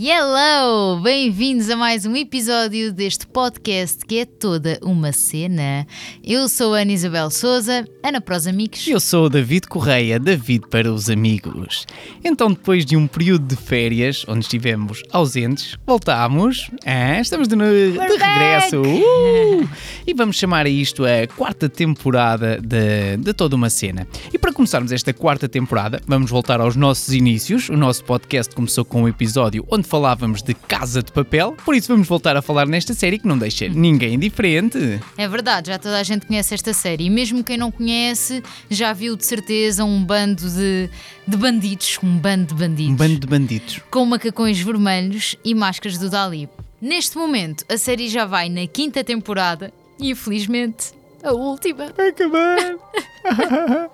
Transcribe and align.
Hello! 0.00 1.00
Bem-vindos 1.00 1.68
a 1.68 1.76
mais 1.76 2.06
um 2.06 2.14
episódio 2.14 2.92
deste 2.92 3.26
podcast 3.26 4.06
que 4.06 4.20
é 4.20 4.24
toda 4.24 4.78
uma 4.80 5.10
cena. 5.10 5.84
Eu 6.22 6.48
sou 6.48 6.72
a 6.72 6.82
Ana 6.82 6.92
Isabel 6.92 7.28
Souza, 7.32 7.84
Ana 8.00 8.20
para 8.20 8.36
os 8.36 8.46
amigos. 8.46 8.86
Eu 8.86 9.00
sou 9.00 9.24
o 9.24 9.28
David 9.28 9.66
Correia, 9.66 10.20
David 10.20 10.68
para 10.70 10.88
os 10.92 11.10
amigos. 11.10 11.84
Então, 12.24 12.52
depois 12.52 12.86
de 12.86 12.96
um 12.96 13.08
período 13.08 13.48
de 13.48 13.56
férias, 13.56 14.24
onde 14.28 14.42
estivemos 14.44 15.02
ausentes, 15.10 15.76
voltámos. 15.84 16.70
Ah, 16.86 17.20
estamos 17.20 17.48
de, 17.48 17.56
de 17.56 17.98
regresso. 17.98 18.82
Uh! 18.88 19.68
E 20.06 20.14
vamos 20.14 20.36
chamar 20.36 20.66
a 20.66 20.68
isto 20.68 21.04
a 21.04 21.26
quarta 21.26 21.68
temporada 21.68 22.60
de, 22.60 23.16
de 23.16 23.32
toda 23.32 23.56
uma 23.56 23.68
cena. 23.68 24.06
E 24.32 24.38
para 24.38 24.52
começarmos 24.52 24.92
esta 24.92 25.12
quarta 25.12 25.48
temporada, 25.48 26.00
vamos 26.06 26.30
voltar 26.30 26.60
aos 26.60 26.76
nossos 26.76 27.12
inícios. 27.12 27.68
O 27.68 27.76
nosso 27.76 28.04
podcast 28.04 28.54
começou 28.54 28.84
com 28.84 29.02
um 29.02 29.08
episódio 29.08 29.66
onde 29.70 29.87
falávamos 29.88 30.42
de 30.42 30.54
Casa 30.54 31.02
de 31.02 31.10
Papel, 31.10 31.56
por 31.64 31.74
isso 31.74 31.88
vamos 31.88 32.06
voltar 32.06 32.36
a 32.36 32.42
falar 32.42 32.66
nesta 32.66 32.92
série 32.92 33.18
que 33.18 33.26
não 33.26 33.38
deixa 33.38 33.68
ninguém 33.68 34.14
indiferente. 34.14 35.00
É 35.16 35.26
verdade, 35.26 35.70
já 35.70 35.78
toda 35.78 35.98
a 35.98 36.02
gente 36.02 36.26
conhece 36.26 36.54
esta 36.54 36.74
série 36.74 37.06
e 37.06 37.10
mesmo 37.10 37.42
quem 37.42 37.56
não 37.56 37.72
conhece 37.72 38.42
já 38.70 38.92
viu 38.92 39.16
de 39.16 39.24
certeza 39.24 39.84
um 39.84 40.04
bando 40.04 40.48
de, 40.48 40.90
de 41.26 41.36
bandidos, 41.36 41.98
um 42.02 42.18
bando 42.18 42.46
de 42.46 42.54
bandidos. 42.54 42.92
Um 42.92 42.96
bando 42.96 43.18
de 43.18 43.26
bandidos. 43.26 43.80
Com 43.90 44.04
macacões 44.04 44.60
vermelhos 44.60 45.34
e 45.44 45.54
máscaras 45.54 45.96
do 45.98 46.10
Dali. 46.10 46.48
Neste 46.80 47.16
momento, 47.16 47.64
a 47.68 47.76
série 47.76 48.08
já 48.08 48.26
vai 48.26 48.48
na 48.48 48.66
quinta 48.66 49.02
temporada 49.02 49.72
e 49.98 50.10
infelizmente 50.10 50.92
a 51.22 51.32
última. 51.32 51.86
Acabar. 51.86 52.76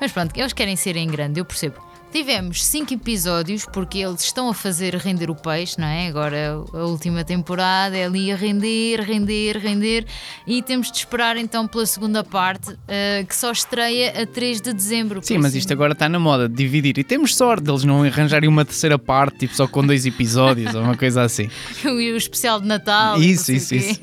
Mas 0.00 0.12
pronto, 0.12 0.36
eles 0.36 0.52
querem 0.52 0.76
ser 0.76 0.96
em 0.96 1.08
grande, 1.08 1.40
eu 1.40 1.44
percebo. 1.44 1.87
Tivemos 2.10 2.64
cinco 2.64 2.94
episódios 2.94 3.66
porque 3.66 3.98
eles 3.98 4.22
estão 4.22 4.48
a 4.48 4.54
fazer 4.54 4.94
render 4.94 5.30
o 5.30 5.34
peixe, 5.34 5.78
não 5.78 5.86
é? 5.86 6.08
Agora 6.08 6.64
a 6.72 6.84
última 6.84 7.22
temporada 7.22 7.96
é 7.96 8.06
ali 8.06 8.32
a 8.32 8.36
render, 8.36 9.00
render, 9.02 9.58
render 9.58 10.06
e 10.46 10.62
temos 10.62 10.90
de 10.90 10.96
esperar 10.96 11.36
então 11.36 11.68
pela 11.68 11.84
segunda 11.84 12.24
parte 12.24 12.70
uh, 12.70 13.26
que 13.28 13.36
só 13.36 13.52
estreia 13.52 14.22
a 14.22 14.26
3 14.26 14.60
de 14.62 14.72
dezembro. 14.72 15.20
Sim, 15.22 15.36
mas 15.36 15.54
isto 15.54 15.70
agora 15.70 15.92
está 15.92 16.08
na 16.08 16.18
moda 16.18 16.48
de 16.48 16.54
dividir 16.54 16.98
e 16.98 17.04
temos 17.04 17.36
sorte 17.36 17.64
deles 17.64 17.84
não 17.84 18.02
arranjarem 18.02 18.48
uma 18.48 18.64
terceira 18.64 18.98
parte, 18.98 19.40
tipo 19.40 19.54
só 19.54 19.68
com 19.68 19.86
dois 19.86 20.06
episódios 20.06 20.74
ou 20.74 20.82
uma 20.82 20.96
coisa 20.96 21.22
assim. 21.22 21.50
o 21.84 22.00
especial 22.16 22.58
de 22.58 22.66
Natal. 22.66 23.20
Isso, 23.20 23.52
isso, 23.52 23.74
isso. 23.74 24.00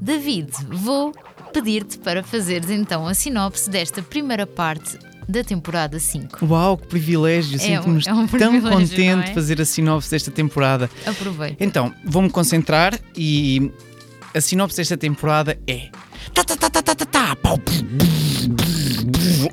David, 0.00 0.52
vou 0.68 1.12
pedir-te 1.52 1.98
para 1.98 2.22
fazeres 2.22 2.70
então 2.70 3.08
a 3.08 3.12
sinopse 3.12 3.68
desta 3.68 4.00
primeira 4.00 4.46
parte 4.46 5.09
da 5.28 5.44
temporada 5.44 5.98
5. 5.98 6.44
Uau, 6.46 6.76
que 6.76 6.86
privilégio! 6.86 7.58
Sinto-me 7.58 8.02
é 8.06 8.12
um, 8.12 8.18
é 8.18 8.22
um 8.22 8.26
tão 8.26 8.60
contente 8.60 8.94
de 8.94 9.30
é? 9.30 9.34
fazer 9.34 9.60
a 9.60 9.64
sinopse 9.64 10.10
desta 10.10 10.30
temporada. 10.30 10.90
Aproveita. 11.06 11.62
Então, 11.62 11.92
vou-me 12.04 12.30
concentrar 12.30 12.98
e 13.16 13.70
a 14.34 14.40
sinopse 14.40 14.76
desta 14.76 14.96
temporada 14.96 15.58
é. 15.66 15.88
Tá, 16.34 16.44
tá, 16.44 16.56
tá, 16.56 16.70
tá, 16.70 16.82
tá, 16.82 16.94
tá, 16.94 17.06
tá. 17.06 17.36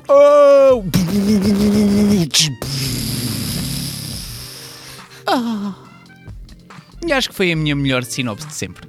Oh! 0.08 0.82
Ah. 5.26 5.74
E 7.06 7.12
acho 7.12 7.28
que 7.30 7.34
foi 7.34 7.52
a 7.52 7.56
minha 7.56 7.76
melhor 7.76 8.04
sinopse 8.04 8.46
de 8.46 8.54
sempre. 8.54 8.88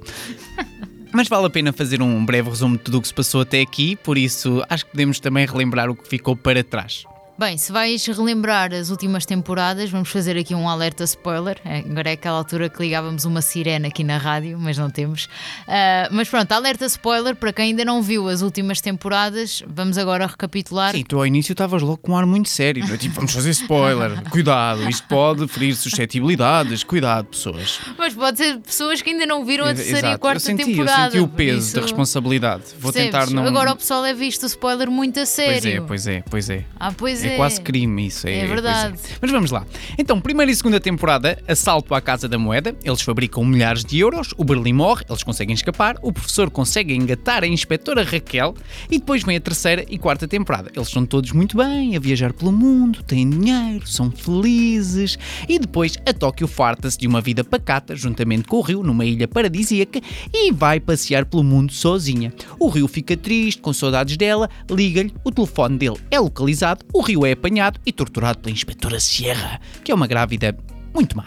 Mas 1.12 1.28
vale 1.28 1.46
a 1.46 1.50
pena 1.50 1.72
fazer 1.72 2.00
um 2.00 2.24
breve 2.24 2.48
resumo 2.48 2.76
de 2.76 2.84
tudo 2.84 2.98
o 2.98 3.02
que 3.02 3.08
se 3.08 3.14
passou 3.14 3.40
até 3.40 3.60
aqui, 3.60 3.96
por 3.96 4.16
isso 4.16 4.64
acho 4.68 4.84
que 4.84 4.92
podemos 4.92 5.18
também 5.18 5.44
relembrar 5.44 5.90
o 5.90 5.94
que 5.94 6.08
ficou 6.08 6.36
para 6.36 6.62
trás. 6.62 7.04
Bem, 7.40 7.56
se 7.56 7.72
vais 7.72 8.04
relembrar 8.04 8.70
as 8.74 8.90
últimas 8.90 9.24
temporadas, 9.24 9.88
vamos 9.88 10.10
fazer 10.10 10.36
aqui 10.36 10.54
um 10.54 10.68
alerta 10.68 11.04
spoiler. 11.04 11.56
É, 11.64 11.78
agora 11.78 12.10
é 12.10 12.12
aquela 12.12 12.36
altura 12.36 12.68
que 12.68 12.82
ligávamos 12.82 13.24
uma 13.24 13.40
sirene 13.40 13.88
aqui 13.88 14.04
na 14.04 14.18
rádio, 14.18 14.58
mas 14.60 14.76
não 14.76 14.90
temos. 14.90 15.24
Uh, 15.24 16.10
mas 16.10 16.28
pronto, 16.28 16.52
alerta 16.52 16.84
spoiler 16.84 17.34
para 17.34 17.50
quem 17.50 17.70
ainda 17.70 17.82
não 17.82 18.02
viu 18.02 18.28
as 18.28 18.42
últimas 18.42 18.82
temporadas. 18.82 19.62
Vamos 19.66 19.96
agora 19.96 20.26
recapitular. 20.26 20.92
Sim, 20.92 21.02
tu 21.02 21.16
ao 21.16 21.26
início 21.26 21.52
estavas 21.52 21.80
logo 21.80 21.96
com 21.96 22.12
um 22.12 22.16
ar 22.18 22.26
muito 22.26 22.50
sério. 22.50 22.84
É? 22.84 22.96
Tipo, 22.98 23.14
vamos 23.14 23.32
fazer 23.32 23.48
spoiler. 23.52 24.22
Cuidado, 24.28 24.86
isto 24.90 25.08
pode 25.08 25.48
ferir 25.48 25.74
suscetibilidades. 25.74 26.84
Cuidado, 26.84 27.24
pessoas. 27.28 27.80
Mas 27.96 28.12
pode 28.12 28.36
ser 28.36 28.58
pessoas 28.58 29.00
que 29.00 29.08
ainda 29.08 29.24
não 29.24 29.46
viram 29.46 29.64
a 29.64 29.72
terceira 29.72 29.98
Exato. 30.00 30.12
e 30.12 30.14
a 30.14 30.18
quarta 30.18 30.42
eu 30.42 30.58
senti, 30.58 30.64
temporada. 30.66 31.16
Eu 31.16 31.22
senti 31.22 31.24
o 31.24 31.28
peso 31.28 31.58
isso... 31.58 31.74
da 31.76 31.80
responsabilidade. 31.80 32.64
Vou 32.78 32.92
Percebes? 32.92 33.18
tentar 33.18 33.34
não. 33.34 33.46
Agora 33.46 33.72
o 33.72 33.76
pessoal 33.76 34.04
é 34.04 34.12
visto 34.12 34.42
o 34.42 34.46
spoiler 34.46 34.90
muito 34.90 35.18
a 35.18 35.24
sério. 35.24 35.54
Pois 35.58 35.64
é, 35.64 35.80
pois 35.80 36.06
é, 36.06 36.24
pois 36.28 36.50
é. 36.50 36.64
Ah, 36.78 36.92
pois 36.92 37.24
é. 37.24 37.29
É 37.32 37.36
quase 37.36 37.60
crime 37.60 38.06
isso. 38.06 38.26
É, 38.26 38.40
é 38.40 38.46
verdade. 38.46 38.94
É. 38.94 39.16
Mas 39.20 39.30
vamos 39.30 39.50
lá. 39.50 39.66
Então, 39.98 40.20
primeira 40.20 40.50
e 40.50 40.54
segunda 40.54 40.80
temporada, 40.80 41.38
assalto 41.46 41.94
à 41.94 42.00
Casa 42.00 42.28
da 42.28 42.38
Moeda. 42.38 42.74
Eles 42.84 43.02
fabricam 43.02 43.44
milhares 43.44 43.84
de 43.84 43.98
euros, 43.98 44.34
o 44.36 44.44
Berlim 44.44 44.72
morre, 44.72 45.04
eles 45.08 45.22
conseguem 45.22 45.54
escapar, 45.54 45.96
o 46.02 46.12
professor 46.12 46.50
consegue 46.50 46.94
engatar 46.94 47.42
a 47.42 47.46
inspetora 47.46 48.02
Raquel 48.02 48.54
e 48.90 48.98
depois 48.98 49.22
vem 49.22 49.36
a 49.36 49.40
terceira 49.40 49.84
e 49.88 49.98
quarta 49.98 50.26
temporada. 50.26 50.70
Eles 50.74 50.88
estão 50.88 51.04
todos 51.04 51.32
muito 51.32 51.56
bem, 51.56 51.96
a 51.96 52.00
viajar 52.00 52.32
pelo 52.32 52.52
mundo, 52.52 53.02
têm 53.02 53.28
dinheiro, 53.28 53.86
são 53.86 54.10
felizes 54.10 55.18
e 55.48 55.58
depois 55.58 55.96
a 56.06 56.12
Tóquio 56.12 56.46
farta-se 56.46 56.98
de 56.98 57.06
uma 57.06 57.20
vida 57.20 57.44
pacata 57.44 57.94
juntamente 57.94 58.44
com 58.44 58.56
o 58.56 58.60
Rio 58.60 58.82
numa 58.82 59.04
ilha 59.04 59.28
paradisíaca 59.28 60.00
e 60.32 60.52
vai 60.52 60.80
passear 60.80 61.24
pelo 61.24 61.42
mundo 61.42 61.72
sozinha. 61.72 62.32
O 62.58 62.68
Rio 62.68 62.88
fica 62.88 63.16
triste, 63.16 63.60
com 63.60 63.72
saudades 63.72 64.16
dela, 64.16 64.48
liga-lhe, 64.70 65.12
o 65.24 65.30
telefone 65.30 65.78
dele 65.78 65.96
é 66.10 66.18
localizado, 66.18 66.84
o 66.92 67.00
Rio 67.00 67.19
é 67.26 67.32
apanhado 67.32 67.80
e 67.84 67.92
torturado 67.92 68.38
pela 68.38 68.52
inspetora 68.52 69.00
Sierra, 69.00 69.60
que 69.84 69.92
é 69.92 69.94
uma 69.94 70.06
grávida 70.06 70.56
muito 70.94 71.16
má. 71.16 71.26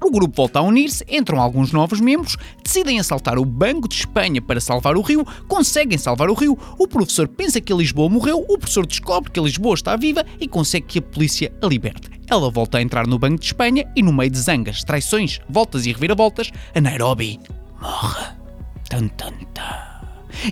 O 0.00 0.10
grupo 0.10 0.36
volta 0.36 0.60
a 0.60 0.62
unir-se, 0.62 1.04
entram 1.08 1.40
alguns 1.40 1.72
novos 1.72 2.00
membros, 2.00 2.36
decidem 2.62 3.00
assaltar 3.00 3.36
o 3.38 3.44
Banco 3.44 3.88
de 3.88 3.96
Espanha 3.96 4.40
para 4.40 4.60
salvar 4.60 4.96
o 4.96 5.02
Rio, 5.02 5.26
conseguem 5.48 5.98
salvar 5.98 6.30
o 6.30 6.34
Rio, 6.34 6.56
o 6.78 6.86
professor 6.86 7.26
pensa 7.26 7.60
que 7.60 7.72
a 7.72 7.76
Lisboa 7.76 8.08
morreu, 8.08 8.44
o 8.48 8.56
professor 8.56 8.86
descobre 8.86 9.30
que 9.30 9.40
a 9.40 9.42
Lisboa 9.42 9.74
está 9.74 9.96
viva 9.96 10.24
e 10.40 10.46
consegue 10.46 10.86
que 10.86 10.98
a 11.00 11.02
polícia 11.02 11.52
a 11.60 11.66
liberte. 11.66 12.08
Ela 12.30 12.50
volta 12.50 12.78
a 12.78 12.82
entrar 12.82 13.06
no 13.06 13.18
Banco 13.18 13.40
de 13.40 13.46
Espanha 13.46 13.90
e, 13.96 14.02
no 14.02 14.12
meio 14.12 14.30
de 14.30 14.38
zangas, 14.38 14.84
traições, 14.84 15.40
voltas 15.48 15.84
e 15.84 15.92
reviravoltas, 15.92 16.52
a 16.74 16.80
Nairobi 16.80 17.40
morre. 17.80 18.38
Tan, 18.88 19.08
tan, 19.08 19.32
tan. 19.52 19.87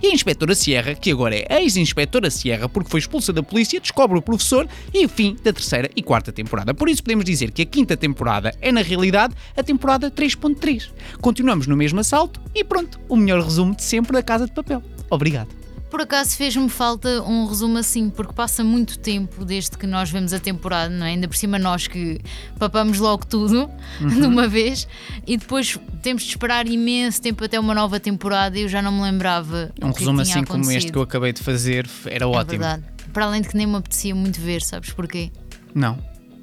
E 0.01 0.07
a 0.07 0.13
inspetora 0.13 0.55
Sierra, 0.55 0.95
que 0.95 1.11
agora 1.11 1.35
é 1.35 1.61
ex-inspetora 1.61 2.29
Sierra 2.29 2.69
porque 2.69 2.89
foi 2.89 2.99
expulsa 2.99 3.31
da 3.33 3.43
polícia, 3.43 3.79
descobre 3.79 4.17
o 4.17 4.21
professor 4.21 4.67
e 4.93 5.07
fim 5.07 5.35
da 5.43 5.53
terceira 5.53 5.89
e 5.95 6.01
quarta 6.01 6.31
temporada. 6.31 6.73
Por 6.73 6.89
isso 6.89 7.03
podemos 7.03 7.25
dizer 7.25 7.51
que 7.51 7.61
a 7.61 7.65
quinta 7.65 7.97
temporada 7.97 8.53
é, 8.61 8.71
na 8.71 8.81
realidade, 8.81 9.33
a 9.55 9.63
temporada 9.63 10.11
3.3. 10.11 10.91
Continuamos 11.21 11.67
no 11.67 11.75
mesmo 11.75 11.99
assalto 11.99 12.41
e 12.53 12.63
pronto, 12.63 12.99
o 13.09 13.15
melhor 13.15 13.41
resumo 13.41 13.75
de 13.75 13.83
sempre 13.83 14.11
da 14.11 14.23
Casa 14.23 14.45
de 14.45 14.53
Papel. 14.53 14.83
Obrigado. 15.09 15.56
Por 15.89 16.01
acaso 16.01 16.35
fez-me 16.35 16.67
falta 16.67 17.23
um 17.23 17.45
resumo 17.45 17.77
assim, 17.77 18.09
porque 18.09 18.33
passa 18.33 18.63
muito 18.63 18.99
tempo 18.99 19.45
desde 19.45 19.77
que 19.77 19.87
nós 19.87 20.09
vemos 20.09 20.33
a 20.33 20.39
temporada, 20.39 20.93
não 20.93 21.05
é? 21.05 21.09
Ainda 21.11 21.27
por 21.27 21.37
cima 21.37 21.57
nós 21.57 21.87
que 21.87 22.19
papamos 22.59 22.99
logo 22.99 23.25
tudo 23.25 23.69
uhum. 24.01 24.07
de 24.19 24.27
uma 24.27 24.47
vez 24.47 24.87
e 25.25 25.37
depois 25.37 25.79
temos 26.01 26.23
de 26.23 26.29
esperar 26.29 26.67
imenso 26.67 27.21
tempo 27.21 27.43
até 27.43 27.57
uma 27.59 27.73
nova 27.73 27.99
temporada 27.99 28.57
e 28.57 28.63
eu 28.63 28.69
já 28.69 28.81
não 28.81 28.91
me 28.91 29.01
lembrava. 29.01 29.71
Um 29.81 29.91
resumo 29.91 30.21
assim 30.21 30.43
como 30.43 30.69
este 30.71 30.91
que 30.91 30.97
eu 30.97 31.03
acabei 31.03 31.31
de 31.31 31.41
fazer 31.41 31.89
era 32.05 32.25
é 32.25 32.27
ótimo. 32.27 32.59
Verdade. 32.59 32.83
Para 33.13 33.25
além 33.25 33.41
de 33.41 33.47
que 33.47 33.55
nem 33.55 33.65
me 33.65 33.77
apetecia 33.77 34.13
muito 34.13 34.41
ver, 34.41 34.61
sabes 34.61 34.91
porquê? 34.91 35.31
Não. 35.73 35.97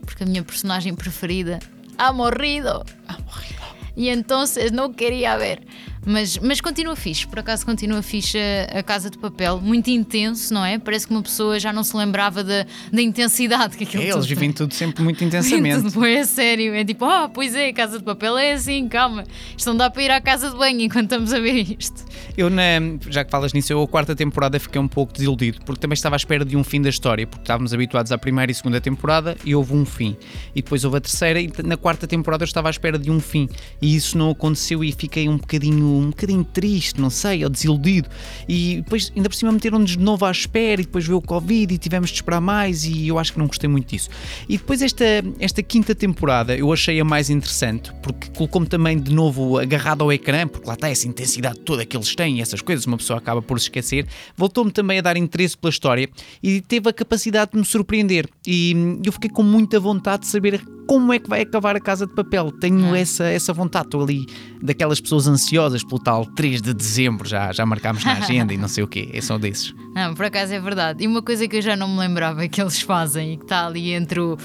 Porque 0.07 0.25
a 0.25 0.27
minha 0.27 0.43
personagem 0.43 0.95
preferida 0.95 1.59
ha 1.99 2.13
morrido. 2.13 2.85
Ha 3.07 3.19
morrido. 3.21 3.55
E 3.97 4.09
então 4.09 4.45
não 4.73 4.93
queria 4.93 5.37
ver. 5.39 5.63
Mas, 6.07 6.39
mas 6.39 6.61
continua 6.61 6.95
fixe, 6.97 7.27
por 7.27 7.39
acaso 7.39 7.65
continua 7.65 8.03
fixe 8.03 8.39
a, 8.39 8.79
a, 8.79 8.83
Casa 8.83 9.11
de 9.11 9.19
Papel, 9.19 9.61
muito 9.61 9.89
intenso, 9.89 10.53
não 10.53 10.65
é? 10.65 10.79
Parece 10.79 11.07
que 11.07 11.13
uma 11.13 11.23
pessoa 11.23 11.59
já 11.59 11.73
não 11.73 11.83
se 11.83 11.97
lembrava 11.97 12.45
da, 12.45 12.67
da 12.93 13.03
intensidade 13.03 13.77
que 13.77 13.85
aquilo 13.85 14.03
é, 14.03 14.11
Eles 14.11 14.27
vivem 14.27 14.53
tudo 14.53 14.75
sempre 14.75 15.03
muito 15.03 15.23
intensamente. 15.25 15.93
tudo 15.93 16.05
a 16.05 16.25
sério, 16.25 16.75
é 16.75 16.85
tipo, 16.85 17.05
ah, 17.05 17.25
oh, 17.25 17.29
pois 17.31 17.55
é, 17.55 17.73
Casa 17.73 17.99
de 17.99 18.05
Papel 18.05 18.37
é 18.37 18.53
assim, 18.53 18.89
calma, 18.89 19.25
isto 19.57 19.67
não 19.69 19.77
dá 19.77 19.89
para 19.89 20.03
ir 20.03 20.11
à 20.11 20.21
casa 20.21 20.51
de 20.51 20.57
banho 20.57 20.81
enquanto 20.83 21.05
estamos 21.05 21.33
a 21.33 21.41
ver 21.41 21.79
isto. 21.79 22.05
Eu, 22.37 22.51
na, 22.51 22.63
já 23.09 23.25
que 23.25 23.31
falas 23.31 23.53
nisso, 23.53 23.73
eu 23.73 23.81
a 23.81 23.87
quarta 23.87 24.15
temporada 24.15 24.59
fiquei 24.59 24.81
um 24.81 24.89
pouco 24.89 25.13
desiludido, 25.13 25.61
porque 25.65 25.81
também 25.81 25.95
estava 25.95 26.17
à 26.17 26.19
espera 26.19 26.45
de 26.45 26.57
um 26.57 26.65
fim 26.65 26.83
da 26.83 26.89
história, 26.89 27.27
porque 27.27 27.43
estávamos 27.43 27.73
habituados 27.73 28.11
à 28.11 28.19
primeira 28.19 28.51
e 28.51 28.55
segunda 28.55 28.81
temporada 28.81 29.37
e 29.45 29.55
houve 29.55 29.73
um 29.73 29.85
fim. 29.85 30.17
E 30.55 30.61
depois 30.61 30.85
houve 30.85 30.97
a 30.97 31.01
terceira 31.01 31.41
e 31.41 31.51
na 31.65 31.77
quarta 31.77 32.07
temporada 32.07 32.43
eu 32.43 32.47
estava 32.47 32.69
à 32.69 32.71
espera 32.71 32.99
de 32.99 33.11
um 33.11 33.21
fim. 33.21 33.49
E 33.81 33.95
isso 33.95 34.19
não 34.19 34.31
aconteceu 34.31 34.83
e 34.83 34.91
fiquei 34.93 35.29
um 35.29 35.37
bocadinho, 35.37 35.94
um 35.99 36.11
bocadinho 36.11 36.45
triste, 36.45 37.01
não 37.01 37.11
sei, 37.11 37.45
ou 37.45 37.51
desiludido. 37.51 38.09
E 38.49 38.77
depois, 38.77 39.13
ainda 39.15 39.29
por 39.29 39.35
cima, 39.35 39.53
meteram-nos 39.53 39.93
de 39.93 39.99
novo 39.99 40.25
à 40.25 40.31
espera 40.31 40.81
e 40.81 40.85
depois 40.85 41.07
veio 41.07 41.19
o 41.19 41.23
Covid 41.23 41.75
e 41.75 41.79
tivemos 41.79 42.11
de 42.11 42.17
esperar 42.17 42.41
mais 42.41 42.85
e 42.85 43.09
eu 43.09 43.19
acho 43.19 43.33
que 43.33 43.39
não 43.39 43.47
gostei 43.47 43.69
muito 43.69 43.89
disso. 43.89 44.09
E 44.49 44.57
depois 44.57 44.83
esta, 44.83 45.05
esta 45.39 45.63
quinta 45.63 45.95
temporada 45.95 46.57
eu 46.57 46.73
achei 46.73 47.01
a 47.01 47.05
mais 47.05 47.31
interessante, 47.31 47.93
porque 48.03 48.29
colocou-me 48.31 48.67
também 48.67 48.99
de 48.99 49.13
novo 49.13 49.59
agarrado 49.59 50.03
ao 50.03 50.13
ecrã, 50.13 50.47
porque 50.47 50.67
lá 50.67 50.75
está 50.75 50.89
essa 50.89 51.07
intensidade 51.07 51.59
toda 51.61 51.85
que 51.85 51.97
eles 51.97 52.15
têm 52.15 52.39
e 52.39 52.41
essas 52.41 52.61
coisas, 52.61 52.87
uma 52.87 52.97
pessoa 52.97 53.19
acaba 53.19 53.41
por 53.41 53.59
se 53.59 53.67
esquecer. 53.67 54.07
Voltou-me 54.37 54.71
também 54.71 54.99
a 54.99 55.03
dar 55.03 55.17
interesse 55.17 55.57
pela 55.57 55.71
história 55.71 56.09
e 56.43 56.61
teve 56.61 56.89
a 56.89 56.93
capacidade 56.93 57.53
de 57.53 57.59
me 57.59 57.65
surpreender. 57.65 58.29
E 58.47 58.75
eu 59.05 59.13
fiquei 59.13 59.31
com 59.31 59.43
muita 59.43 59.79
vontade 59.81 60.23
de 60.23 60.29
saber 60.29 60.61
como 60.87 61.13
é 61.13 61.19
que 61.19 61.29
vai 61.29 61.43
acabar 61.43 61.77
a 61.77 61.81
Casa 61.81 62.07
de 62.07 62.13
Papel. 62.15 62.51
Tenho 62.53 62.93
Ah. 62.95 62.99
essa, 62.99 63.25
essa 63.25 63.53
vontade. 63.53 63.87
Estou 63.87 64.03
ali 64.03 64.27
daquelas 64.63 65.01
pessoas 65.01 65.27
ansiosas 65.27 65.83
pelo 65.85 65.99
tal 66.01 66.25
3 66.27 66.61
de 66.63 66.73
dezembro, 66.75 67.29
já, 67.29 67.53
já 67.53 67.65
marcámos 67.67 68.05
na 68.05 68.13
agenda 68.15 68.53
e 68.53 68.57
não 68.57 68.69
sei 68.69 68.85
o 68.85 68.89
quê. 68.89 69.11
É 69.13 69.21
só 69.21 69.39
desses. 69.39 69.75
Não, 69.95 70.13
por 70.15 70.25
acaso 70.25 70.53
é 70.53 70.59
verdade. 70.61 71.05
E 71.05 71.07
uma 71.07 71.23
coisa 71.23 71.47
que 71.47 71.57
eu 71.57 71.63
já 71.63 71.77
não 71.77 71.89
me 71.89 71.99
lembrava 72.01 72.49
que 72.49 72.61
eles 72.61 72.81
fazem 72.81 73.35
e 73.35 73.37
que 73.37 73.45
está 73.45 73.67
ali 73.67 73.93
entre 73.93 74.19
o. 74.21 74.37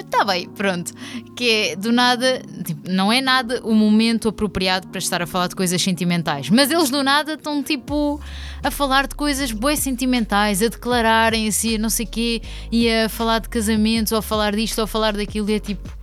Está 0.00 0.24
bem, 0.24 0.48
pronto. 0.48 0.92
Que 1.34 1.50
é 1.50 1.76
do 1.76 1.92
nada, 1.92 2.42
tipo, 2.64 2.90
não 2.90 3.12
é 3.12 3.20
nada 3.20 3.60
o 3.64 3.74
momento 3.74 4.28
apropriado 4.28 4.88
para 4.88 4.98
estar 4.98 5.20
a 5.22 5.26
falar 5.26 5.48
de 5.48 5.56
coisas 5.56 5.80
sentimentais, 5.80 6.48
mas 6.50 6.70
eles 6.70 6.90
do 6.90 7.02
nada 7.02 7.34
estão 7.34 7.62
tipo 7.62 8.20
a 8.62 8.70
falar 8.70 9.06
de 9.06 9.14
coisas 9.14 9.52
bué 9.52 9.76
sentimentais, 9.76 10.62
a 10.62 10.68
declararem 10.68 11.48
assim, 11.48 11.78
não 11.78 11.90
sei 11.90 12.06
quê, 12.06 12.42
e 12.70 12.90
a 12.90 13.08
falar 13.08 13.40
de 13.40 13.48
casamentos, 13.48 14.12
ou 14.12 14.18
a 14.18 14.22
falar 14.22 14.54
disto, 14.54 14.78
ou 14.78 14.84
a 14.84 14.88
falar 14.88 15.12
daquilo, 15.16 15.50
e 15.50 15.54
é 15.54 15.60
tipo. 15.60 15.96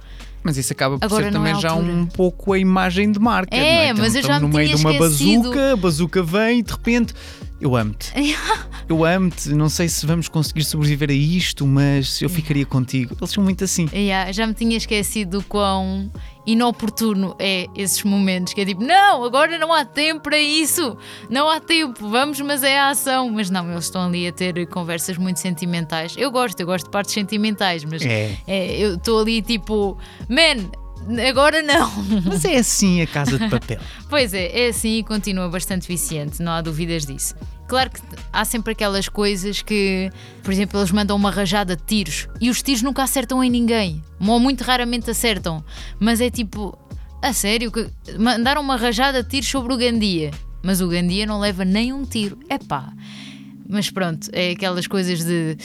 Mas 0.44 0.58
isso 0.58 0.74
acaba 0.74 1.00
por 1.00 1.06
Agora 1.06 1.24
ser 1.24 1.32
não 1.32 1.40
também 1.40 1.58
é 1.58 1.62
já 1.62 1.74
um 1.74 2.06
pouco 2.06 2.52
a 2.52 2.60
imagem 2.60 3.12
de 3.12 3.20
marca. 3.20 3.56
É, 3.56 3.88
é? 3.88 3.94
mas 3.94 4.14
eu 4.14 4.22
já 4.22 4.34
Estamos 4.36 4.42
no 4.42 4.50
me 4.50 4.56
meio 4.56 4.76
de 4.76 4.82
uma 4.82 4.92
esquecido. 4.92 5.44
bazuca, 5.44 5.72
a 5.72 5.76
bazuca 5.78 6.24
vem 6.24 6.60
e 6.60 6.64
de 6.64 6.72
repente 6.72 7.14
eu 7.62 7.76
amo-te. 7.78 8.12
Eu 8.88 9.06
amo-te, 9.06 9.50
não 9.50 9.70
sei 9.70 9.88
se 9.88 10.06
vamos 10.06 10.28
conseguir 10.28 10.64
sobreviver 10.64 11.10
a 11.10 11.14
isto, 11.14 11.66
mas 11.66 12.22
eu 12.22 12.30
ficaria 12.30 12.66
contigo. 12.66 13.16
Eles 13.20 13.32
são 13.32 13.44
muito 13.44 13.64
assim. 13.64 13.88
Yeah, 13.94 14.32
já 14.32 14.46
me 14.46 14.54
tinha 14.54 14.76
esquecido 14.78 15.40
do 15.40 15.44
quão 15.44 16.12
inoportuno 16.46 17.36
é 17.40 17.68
esses 17.76 18.04
momentos 18.04 18.54
que 18.54 18.62
é 18.62 18.66
tipo, 18.66 18.84
não, 18.84 19.24
agora 19.24 19.58
não 19.58 19.74
há 19.74 19.86
tempo 19.86 20.22
para 20.24 20.38
isso, 20.40 20.98
não 21.30 21.50
há 21.50 21.60
tempo, 21.60 22.08
vamos, 22.10 22.40
mas 22.42 22.64
é 22.64 22.78
a 22.80 22.90
ação. 22.90 23.30
Mas 23.30 23.50
não, 23.50 23.72
eles 23.72 23.86
estão 23.86 24.06
ali 24.06 24.28
a 24.28 24.32
ter 24.32 24.66
conversas 24.68 25.18
muito 25.18 25.40
sentimentais. 25.40 26.16
Eu 26.18 26.30
gosto, 26.32 26.60
eu 26.60 26.66
gosto 26.66 26.86
de 26.86 26.92
partes 26.92 27.14
sentimentais, 27.14 27.84
mas 27.84 28.02
É. 28.04 28.38
é, 28.46 28.78
eu 28.78 28.96
estou 28.96 29.20
ali 29.22 29.42
tipo, 29.42 29.98
man, 30.30 30.70
agora 31.30 31.62
não. 31.62 31.92
Mas 32.26 32.46
é 32.46 32.58
assim 32.58 33.02
a 33.02 33.08
casa 33.08 33.38
de 33.38 33.50
papel. 33.50 33.80
Pois 34.10 34.34
é, 34.34 34.66
é 34.66 34.68
assim 34.70 35.00
e 35.00 35.04
continua 35.04 35.50
bastante 35.50 35.88
viciante, 35.88 36.42
não 36.42 36.52
há 36.52 36.62
dúvidas 36.62 37.06
disso. 37.06 37.36
Claro 37.68 37.90
que 37.90 38.00
há 38.32 38.46
sempre 38.46 38.74
aquelas 38.74 39.10
coisas 39.10 39.62
que, 39.62 40.12
por 40.44 40.54
exemplo, 40.54 40.80
eles 40.80 40.92
mandam 40.92 41.16
uma 41.16 41.32
rajada 41.32 41.76
de 41.76 41.84
tiros 41.84 42.28
e 42.40 42.50
os 42.50 42.62
tiros 42.62 42.82
nunca 42.84 43.02
acertam 43.02 43.44
em 43.44 43.50
ninguém, 43.50 44.04
ou 44.20 44.40
muito 44.40 44.64
raramente 44.64 45.10
acertam, 45.10 45.64
mas 46.00 46.22
é 46.22 46.30
tipo, 46.30 46.78
a 47.22 47.34
sério, 47.34 47.72
que 47.72 47.90
mandaram 48.20 48.62
uma 48.62 48.76
rajada 48.76 49.24
de 49.24 49.30
tiros 49.30 49.50
sobre 49.50 49.74
o 49.74 49.78
Gandia, 49.78 50.30
mas 50.62 50.82
o 50.82 50.88
Gandia 50.88 51.26
não 51.26 51.40
leva 51.40 51.66
nem 51.66 51.92
um 51.92 52.04
tiro. 52.04 52.38
Epá. 52.50 52.94
Mas 53.68 53.90
pronto, 53.90 54.30
é 54.34 54.52
aquelas 54.52 54.86
coisas 54.86 55.24
de 55.24 55.58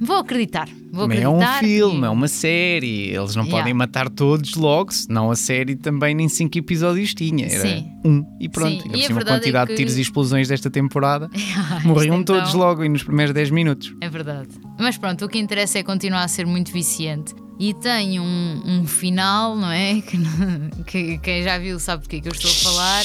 vou 0.00 0.16
acreditar, 0.18 0.68
vou 0.92 1.02
Também 1.08 1.20
é 1.22 1.26
acreditar. 1.26 1.56
um 1.56 1.58
filme, 1.60 2.00
e- 2.00 2.04
é 2.04 2.08
uma 2.10 2.28
série. 2.28 3.10
Eles 3.10 3.34
não 3.36 3.42
Yeah. 3.44 3.58
podem 3.62 3.74
matar 3.74 4.08
todos 4.08 4.54
logo, 4.54 4.92
senão 4.92 5.30
a 5.30 5.36
série 5.36 5.76
também 5.76 6.14
nem 6.14 6.28
cinco 6.28 6.56
episódios 6.58 7.14
tinha. 7.14 7.46
Era 7.46 7.60
Sim. 7.68 7.86
um 8.04 8.24
e 8.40 8.48
pronto. 8.48 8.82
Sim, 8.82 8.88
e 8.94 9.08
por 9.08 9.22
a 9.26 9.32
a 9.32 9.34
é 9.34 9.38
quantidade 9.38 9.66
de 9.70 9.72
que- 9.74 9.76
tiros 9.78 9.96
e 9.96 10.00
explosões 10.00 10.48
desta 10.48 10.70
temporada 10.70 11.30
morriam 11.84 12.20
então- 12.20 12.36
todos 12.36 12.54
logo 12.54 12.84
e 12.84 12.88
nos 12.88 13.02
primeiros 13.02 13.34
10 13.34 13.50
minutos. 13.50 13.94
É 14.00 14.08
verdade. 14.08 14.48
Mas 14.78 14.96
pronto, 14.98 15.24
o 15.24 15.28
que 15.28 15.38
interessa 15.38 15.78
é 15.78 15.82
continuar 15.82 16.24
a 16.24 16.28
ser 16.28 16.46
muito 16.46 16.72
viciante. 16.72 17.34
E 17.58 17.72
tem 17.72 18.18
um, 18.18 18.62
um 18.66 18.84
final, 18.86 19.54
não 19.56 19.70
é? 19.70 20.00
Que, 20.02 20.16
não- 20.18 20.70
que 20.84 21.18
quem 21.18 21.42
já 21.44 21.56
viu 21.58 21.78
sabe 21.78 22.02
do 22.02 22.08
que 22.08 22.16
é 22.16 22.20
que 22.20 22.28
eu 22.28 22.32
estou 22.32 22.50
a 22.50 22.54
falar. 22.54 23.04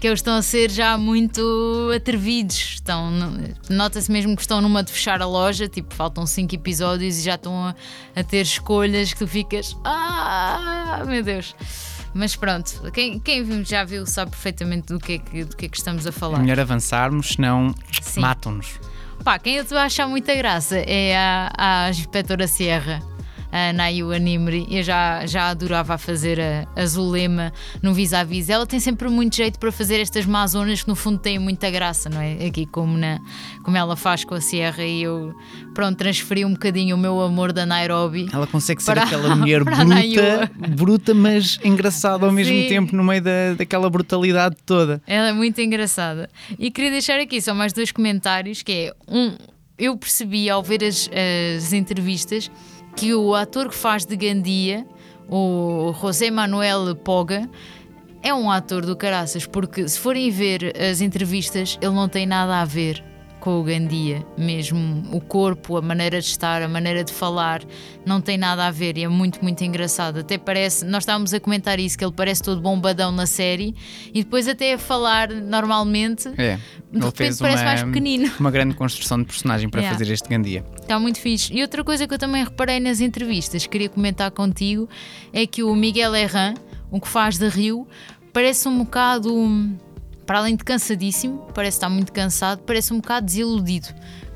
Que 0.00 0.06
eles 0.06 0.18
estão 0.20 0.36
a 0.36 0.42
ser 0.42 0.70
já 0.70 0.96
muito 0.98 1.90
atrevidos. 1.94 2.74
Estão, 2.74 3.10
nota-se 3.70 4.10
mesmo 4.10 4.34
que 4.36 4.42
estão 4.42 4.60
numa 4.60 4.82
de 4.82 4.92
fechar 4.92 5.20
a 5.22 5.26
loja, 5.26 5.68
tipo, 5.68 5.94
faltam 5.94 6.26
cinco 6.26 6.54
episódios 6.54 7.18
e 7.18 7.22
já 7.22 7.34
estão 7.36 7.66
a, 7.66 7.74
a 8.14 8.22
ter 8.22 8.42
escolhas 8.42 9.12
que 9.12 9.18
tu 9.18 9.26
ficas. 9.26 9.76
Ah, 9.84 11.02
meu 11.06 11.22
Deus. 11.22 11.54
Mas 12.14 12.34
pronto, 12.34 12.90
quem, 12.92 13.18
quem 13.18 13.62
já 13.64 13.84
viu 13.84 14.06
sabe 14.06 14.30
perfeitamente 14.30 14.86
do 14.86 14.98
que 14.98 15.12
é 15.14 15.18
que, 15.18 15.44
do 15.44 15.54
que, 15.56 15.66
é 15.66 15.68
que 15.68 15.76
estamos 15.76 16.06
a 16.06 16.08
É 16.08 16.12
falar. 16.12 16.38
melhor 16.38 16.58
avançarmos, 16.60 17.28
senão 17.34 17.74
matam-nos. 18.16 18.80
Pá, 19.22 19.38
quem 19.38 19.56
eu 19.56 19.62
estou 19.64 19.76
a 19.76 19.84
achar 19.84 20.06
muita 20.08 20.34
graça 20.34 20.76
é 20.78 21.16
a, 21.16 21.52
a 21.86 21.90
inspetora 21.90 22.46
Sierra, 22.46 23.02
a 23.56 23.72
Nayu 23.72 24.12
Nimri. 24.18 24.66
Eu 24.70 24.82
já, 24.82 25.24
já 25.24 25.48
adorava 25.48 25.96
fazer 25.96 26.38
a, 26.38 26.66
a 26.76 26.86
Zulema 26.86 27.52
no 27.82 27.94
vis-a-vis. 27.94 28.50
Ela 28.50 28.66
tem 28.66 28.78
sempre 28.78 29.08
muito 29.08 29.34
jeito 29.36 29.58
para 29.58 29.72
fazer 29.72 29.98
estas 29.98 30.26
mazonas 30.26 30.82
que 30.82 30.88
no 30.88 30.94
fundo 30.94 31.18
têm 31.18 31.38
muita 31.38 31.70
graça, 31.70 32.10
não 32.10 32.20
é? 32.20 32.46
Aqui 32.46 32.66
como, 32.66 32.98
na, 32.98 33.18
como 33.64 33.74
ela 33.76 33.96
faz 33.96 34.24
com 34.24 34.34
a 34.34 34.40
Sierra 34.42 34.84
e 34.84 35.02
eu, 35.02 35.34
pronto, 35.74 35.96
transferi 35.96 36.44
um 36.44 36.52
bocadinho 36.52 36.96
o 36.96 36.98
meu 36.98 37.18
amor 37.22 37.50
da 37.52 37.64
Nairobi. 37.64 38.28
Ela 38.30 38.46
consegue 38.46 38.82
ser 38.82 38.92
Para- 38.92 39.04
aquela 39.04 39.34
mulher 39.36 39.64
bruta, 39.64 40.50
bruta, 40.76 41.14
mas 41.14 41.58
engraçada 41.64 42.26
ao 42.26 42.32
mesmo 42.32 42.54
Sim. 42.54 42.68
tempo, 42.68 42.94
no 42.94 43.02
meio 43.02 43.22
da, 43.22 43.54
daquela 43.56 43.88
brutalidade 43.88 44.56
toda. 44.66 45.00
Ela 45.06 45.28
é 45.28 45.32
muito 45.32 45.58
engraçada. 45.62 46.28
E 46.58 46.70
queria 46.70 46.90
deixar 46.90 47.18
aqui 47.18 47.40
só 47.40 47.54
mais 47.54 47.72
dois 47.72 47.90
comentários: 47.90 48.62
que 48.62 48.72
é 48.72 48.92
um, 49.08 49.34
eu 49.78 49.96
percebi 49.96 50.48
ao 50.50 50.62
ver 50.62 50.84
as, 50.84 51.08
as 51.56 51.72
entrevistas 51.72 52.50
que 52.96 53.14
o 53.14 53.34
ator 53.34 53.68
que 53.68 53.74
faz 53.74 54.06
de 54.06 54.16
Gandia, 54.16 54.86
o 55.28 55.92
José 56.00 56.30
Manuel 56.30 56.96
Poga, 56.96 57.48
é 58.22 58.32
um 58.32 58.50
ator 58.50 58.84
do 58.86 58.96
caraças, 58.96 59.46
porque 59.46 59.86
se 59.86 59.98
forem 59.98 60.30
ver 60.30 60.72
as 60.80 61.02
entrevistas, 61.02 61.78
ele 61.80 61.92
não 61.92 62.08
tem 62.08 62.26
nada 62.26 62.60
a 62.60 62.64
ver 62.64 63.04
com 63.46 63.60
o 63.60 63.62
Gandia, 63.62 64.26
mesmo 64.36 65.04
o 65.12 65.20
corpo, 65.20 65.76
a 65.76 65.80
maneira 65.80 66.20
de 66.20 66.26
estar, 66.26 66.62
a 66.62 66.66
maneira 66.68 67.04
de 67.04 67.12
falar, 67.12 67.62
não 68.04 68.20
tem 68.20 68.36
nada 68.36 68.66
a 68.66 68.72
ver 68.72 68.98
e 68.98 69.04
é 69.04 69.08
muito, 69.08 69.40
muito 69.40 69.62
engraçado. 69.62 70.18
Até 70.18 70.36
parece, 70.36 70.84
nós 70.84 71.04
estávamos 71.04 71.32
a 71.32 71.38
comentar 71.38 71.78
isso, 71.78 71.96
que 71.96 72.04
ele 72.04 72.12
parece 72.12 72.42
todo 72.42 72.60
bombadão 72.60 73.12
na 73.12 73.24
série 73.24 73.72
e 74.12 74.24
depois 74.24 74.48
até 74.48 74.72
a 74.72 74.78
falar 74.78 75.28
normalmente. 75.30 76.26
É, 76.36 76.58
De 76.92 76.98
repente 76.98 77.36
parece 77.38 77.62
uma, 77.62 77.64
mais 77.64 77.84
pequenino. 77.84 78.32
uma 78.40 78.50
grande 78.50 78.74
construção 78.74 79.16
de 79.20 79.26
personagem 79.26 79.68
para 79.68 79.80
Yeah. 79.80 79.96
fazer 79.96 80.12
este 80.12 80.28
Gandia. 80.28 80.64
Está 80.80 80.98
muito 80.98 81.20
fixe. 81.20 81.54
E 81.54 81.62
outra 81.62 81.84
coisa 81.84 82.04
que 82.08 82.14
eu 82.14 82.18
também 82.18 82.42
reparei 82.42 82.80
nas 82.80 83.00
entrevistas, 83.00 83.64
queria 83.64 83.88
comentar 83.88 84.28
contigo, 84.32 84.88
é 85.32 85.46
que 85.46 85.62
o 85.62 85.72
Miguel 85.76 86.16
Herran, 86.16 86.54
o 86.90 87.00
que 87.00 87.06
faz 87.06 87.38
de 87.38 87.46
Rio, 87.48 87.86
parece 88.32 88.66
um 88.68 88.78
bocado, 88.78 89.32
hum, 89.32 89.76
para 90.26 90.38
além 90.38 90.56
de 90.56 90.64
cansadíssimo, 90.64 91.46
parece 91.54 91.76
estar 91.76 91.88
muito 91.88 92.12
cansado, 92.12 92.60
parece 92.66 92.92
um 92.92 92.96
bocado 92.96 93.26
desiludido 93.26 93.88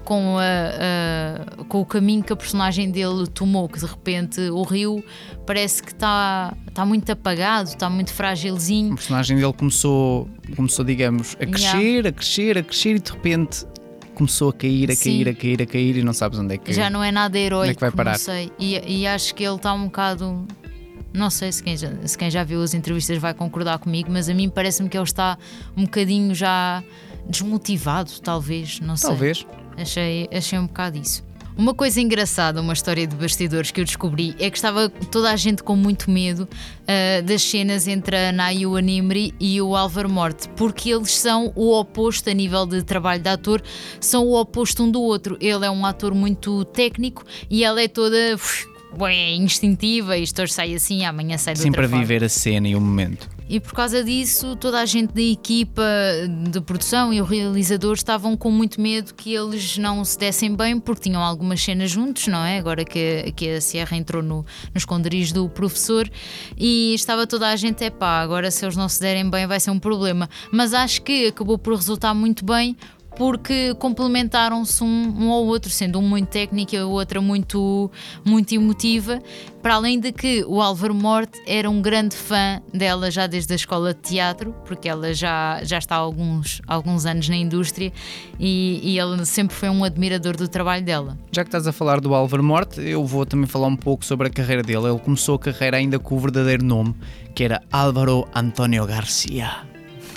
com, 0.04 0.38
a- 0.38 0.42
a- 0.42 1.64
com 1.64 1.80
o 1.80 1.84
caminho 1.84 2.22
que 2.22 2.32
a 2.32 2.36
personagem 2.36 2.90
dele 2.90 3.26
tomou, 3.26 3.68
que 3.68 3.78
de 3.78 3.86
repente 3.86 4.40
o 4.40 4.62
Rio 4.62 5.04
parece 5.46 5.82
que 5.82 5.92
está, 5.92 6.54
muito 6.86 7.10
apagado, 7.12 7.68
está 7.68 7.88
muito 7.90 8.08
O 8.08 8.12
frágilzinho. 8.14 8.94
personagem 8.94 9.36
dele 9.36 9.52
começou, 9.52 10.28
começou 10.56 10.84
digamos, 10.84 11.36
a 11.40 11.44
Yeah. 11.44 11.52
crescer, 11.72 12.06
a 12.06 12.12
crescer, 12.12 12.58
a 12.58 12.62
crescer 12.62 12.96
e 12.96 12.98
de 13.00 13.10
repente 13.12 13.66
começou 14.14 14.50
a 14.50 14.52
cair, 14.52 14.90
a 14.90 14.94
Sim. 14.94 15.24
cair, 15.24 15.28
a 15.28 15.34
cair, 15.34 15.62
a 15.62 15.66
cair 15.66 15.96
e 15.96 16.02
não 16.02 16.12
sabes 16.12 16.38
onde 16.38 16.54
é 16.54 16.58
que 16.58 16.72
Já 16.72 16.90
não 16.90 17.02
é 17.02 17.10
nada 17.12 17.38
heróico, 17.38 17.74
que 17.74 17.80
vai 17.80 17.90
parar? 17.90 18.12
não 18.12 18.18
sei. 18.18 18.50
E, 18.58 19.00
e 19.00 19.06
acho 19.06 19.34
que 19.34 19.42
ele 19.44 19.56
está 19.56 19.72
um 19.72 19.84
bocado. 19.84 20.46
Não 21.12 21.28
sei 21.30 21.50
se 21.50 21.62
quem, 21.62 21.76
já, 21.76 21.90
se 22.04 22.16
quem 22.16 22.30
já 22.30 22.44
viu 22.44 22.62
as 22.62 22.72
entrevistas 22.74 23.18
vai 23.18 23.34
concordar 23.34 23.78
comigo, 23.78 24.10
mas 24.10 24.28
a 24.28 24.34
mim 24.34 24.48
parece-me 24.48 24.88
que 24.88 24.96
ele 24.96 25.04
está 25.04 25.36
um 25.76 25.84
bocadinho 25.84 26.34
já 26.34 26.82
desmotivado, 27.28 28.12
talvez. 28.22 28.80
Não 28.80 28.96
sei. 28.96 29.08
Talvez. 29.08 29.46
Achei, 29.76 30.28
achei 30.32 30.58
um 30.58 30.66
bocado 30.66 30.98
isso. 30.98 31.30
Uma 31.56 31.74
coisa 31.74 32.00
engraçada, 32.00 32.60
uma 32.60 32.72
história 32.72 33.06
de 33.06 33.14
bastidores 33.14 33.70
que 33.70 33.80
eu 33.80 33.84
descobri 33.84 34.34
é 34.38 34.48
que 34.48 34.56
estava 34.56 34.88
toda 34.88 35.30
a 35.30 35.36
gente 35.36 35.62
com 35.62 35.76
muito 35.76 36.10
medo 36.10 36.48
ah, 36.88 37.20
das 37.20 37.42
cenas 37.42 37.86
entre 37.86 38.16
a 38.16 38.32
Nayu 38.32 38.76
Animri 38.76 39.34
e 39.38 39.60
o 39.60 39.76
Álvaro 39.76 40.08
Morte, 40.08 40.48
porque 40.56 40.90
eles 40.90 41.14
são 41.14 41.52
o 41.54 41.78
oposto 41.78 42.30
a 42.30 42.32
nível 42.32 42.64
de 42.64 42.82
trabalho 42.82 43.22
de 43.22 43.28
ator, 43.28 43.62
são 44.00 44.26
o 44.26 44.40
oposto 44.40 44.84
um 44.84 44.90
do 44.90 45.02
outro. 45.02 45.36
Ele 45.38 45.66
é 45.66 45.70
um 45.70 45.84
ator 45.84 46.14
muito 46.14 46.64
técnico 46.64 47.24
e 47.50 47.62
ela 47.62 47.82
é 47.82 47.88
toda 47.88 48.16
uf, 48.34 48.66
bué, 48.96 49.34
instintiva, 49.34 50.16
isto 50.16 50.42
hoje 50.42 50.52
sai 50.52 50.74
assim, 50.74 51.04
amanhã 51.04 51.38
sai 51.38 51.54
de 51.54 51.60
Sempre 51.60 51.80
a 51.80 51.84
outra 51.84 51.88
forma. 51.90 52.04
viver 52.04 52.24
a 52.24 52.28
cena 52.28 52.68
e 52.68 52.74
o 52.76 52.80
momento. 52.80 53.28
e 53.48 53.58
por 53.58 53.72
causa 53.72 54.02
disso 54.04 54.54
toda 54.56 54.80
a 54.80 54.86
gente 54.86 55.12
da 55.12 55.22
equipa 55.22 55.82
de 56.50 56.60
produção 56.60 57.12
e 57.12 57.20
o 57.20 57.24
realizador 57.24 57.94
estavam 57.94 58.36
com 58.36 58.50
muito 58.50 58.80
medo 58.80 59.14
que 59.14 59.34
eles 59.34 59.76
não 59.78 60.04
se 60.04 60.18
dessem 60.18 60.54
bem 60.54 60.78
porque 60.78 61.02
tinham 61.02 61.22
algumas 61.22 61.60
cenas 61.62 61.90
juntos, 61.90 62.26
não 62.28 62.44
é? 62.44 62.58
Agora 62.58 62.84
que, 62.84 63.32
que 63.34 63.48
a 63.50 63.60
Sierra 63.60 63.96
entrou 63.96 64.22
no, 64.22 64.38
no 64.38 64.76
esconderijo 64.76 65.34
do 65.34 65.48
professor 65.48 66.08
e 66.56 66.94
estava 66.94 67.26
toda 67.26 67.48
a 67.48 67.56
gente, 67.56 67.82
é 67.84 67.90
pá, 67.90 68.20
agora 68.20 68.50
se 68.50 68.64
eles 68.64 68.76
não 68.76 68.88
se 68.88 69.00
derem 69.00 69.28
bem 69.28 69.46
vai 69.46 69.58
ser 69.58 69.70
um 69.70 69.78
problema. 69.78 70.28
Mas 70.52 70.74
acho 70.74 71.02
que 71.02 71.26
acabou 71.28 71.58
por 71.58 71.74
resultar 71.74 72.14
muito 72.14 72.44
bem 72.44 72.76
porque 73.20 73.74
complementaram-se 73.74 74.82
um, 74.82 75.14
um 75.26 75.30
ao 75.30 75.44
outro, 75.44 75.70
sendo 75.70 75.98
um 75.98 76.08
muito 76.08 76.28
técnico 76.28 76.74
e 76.74 76.78
a 76.78 76.86
outra 76.86 77.20
muito, 77.20 77.90
muito 78.24 78.54
emotiva. 78.54 79.20
Para 79.62 79.74
além 79.74 80.00
de 80.00 80.10
que 80.10 80.42
o 80.44 80.58
Álvaro 80.58 80.94
Morte 80.94 81.38
era 81.46 81.68
um 81.68 81.82
grande 81.82 82.16
fã 82.16 82.62
dela 82.72 83.10
já 83.10 83.26
desde 83.26 83.52
a 83.52 83.56
escola 83.56 83.92
de 83.92 84.00
teatro, 84.00 84.54
porque 84.64 84.88
ela 84.88 85.12
já, 85.12 85.60
já 85.64 85.76
está 85.76 85.96
há 85.96 85.98
alguns, 85.98 86.62
alguns 86.66 87.04
anos 87.04 87.28
na 87.28 87.36
indústria 87.36 87.92
e, 88.38 88.80
e 88.82 88.98
ele 88.98 89.26
sempre 89.26 89.54
foi 89.54 89.68
um 89.68 89.84
admirador 89.84 90.34
do 90.34 90.48
trabalho 90.48 90.82
dela. 90.82 91.18
Já 91.30 91.44
que 91.44 91.48
estás 91.48 91.66
a 91.66 91.72
falar 91.72 92.00
do 92.00 92.14
Álvaro 92.14 92.42
Morte, 92.42 92.80
eu 92.80 93.04
vou 93.04 93.26
também 93.26 93.46
falar 93.46 93.66
um 93.66 93.76
pouco 93.76 94.02
sobre 94.02 94.28
a 94.28 94.30
carreira 94.30 94.62
dele. 94.62 94.86
Ele 94.86 94.98
começou 94.98 95.34
a 95.34 95.38
carreira 95.38 95.76
ainda 95.76 95.98
com 95.98 96.16
o 96.16 96.18
verdadeiro 96.18 96.64
nome, 96.64 96.94
que 97.34 97.44
era 97.44 97.60
Álvaro 97.70 98.26
António 98.34 98.86
Garcia. 98.86 99.69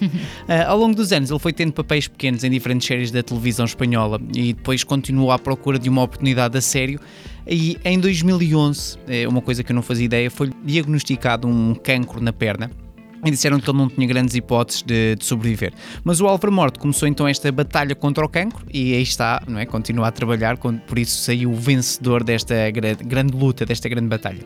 Uh, 0.05 0.11
ao 0.67 0.77
longo 0.77 0.95
dos 0.95 1.11
anos, 1.11 1.29
ele 1.29 1.39
foi 1.39 1.53
tendo 1.53 1.73
papéis 1.73 2.07
pequenos 2.07 2.43
em 2.43 2.49
diferentes 2.49 2.87
séries 2.87 3.11
da 3.11 3.23
televisão 3.23 3.65
espanhola 3.65 4.19
e 4.35 4.53
depois 4.53 4.83
continuou 4.83 5.31
à 5.31 5.39
procura 5.39 5.79
de 5.79 5.89
uma 5.89 6.03
oportunidade 6.03 6.57
a 6.57 6.61
sério. 6.61 6.99
E 7.47 7.77
em 7.83 7.99
2011, 7.99 8.97
eh, 9.07 9.27
uma 9.27 9.41
coisa 9.41 9.63
que 9.63 9.71
eu 9.71 9.75
não 9.75 9.81
fazia 9.81 10.05
ideia, 10.05 10.31
foi 10.31 10.51
diagnosticado 10.63 11.47
um 11.47 11.75
cancro 11.75 12.21
na 12.21 12.31
perna 12.31 12.71
e 13.23 13.31
disseram 13.31 13.59
que 13.59 13.69
ele 13.69 13.77
não 13.77 13.87
tinha 13.87 14.05
grandes 14.07 14.35
hipóteses 14.35 14.83
de, 14.83 15.15
de, 15.15 15.25
sobreviver. 15.25 15.73
Mas 16.03 16.19
o 16.19 16.27
Álvaro 16.27 16.51
Morte 16.51 16.79
começou 16.79 17.07
então 17.07 17.27
esta 17.27 17.51
batalha 17.51 17.95
contra 17.95 18.25
o 18.25 18.29
cancro 18.29 18.65
e 18.71 18.93
aí 18.93 19.01
está, 19.01 19.41
não 19.47 19.59
é? 19.59 19.65
Continua 19.65 20.07
a 20.07 20.11
trabalhar, 20.11 20.57
por 20.57 20.99
isso 20.99 21.21
saiu 21.21 21.53
vencedor 21.53 22.23
desta 22.23 22.69
grande, 22.71 23.03
grande 23.03 23.37
luta, 23.37 23.65
desta 23.65 23.87
grande 23.87 24.07
batalha. 24.07 24.39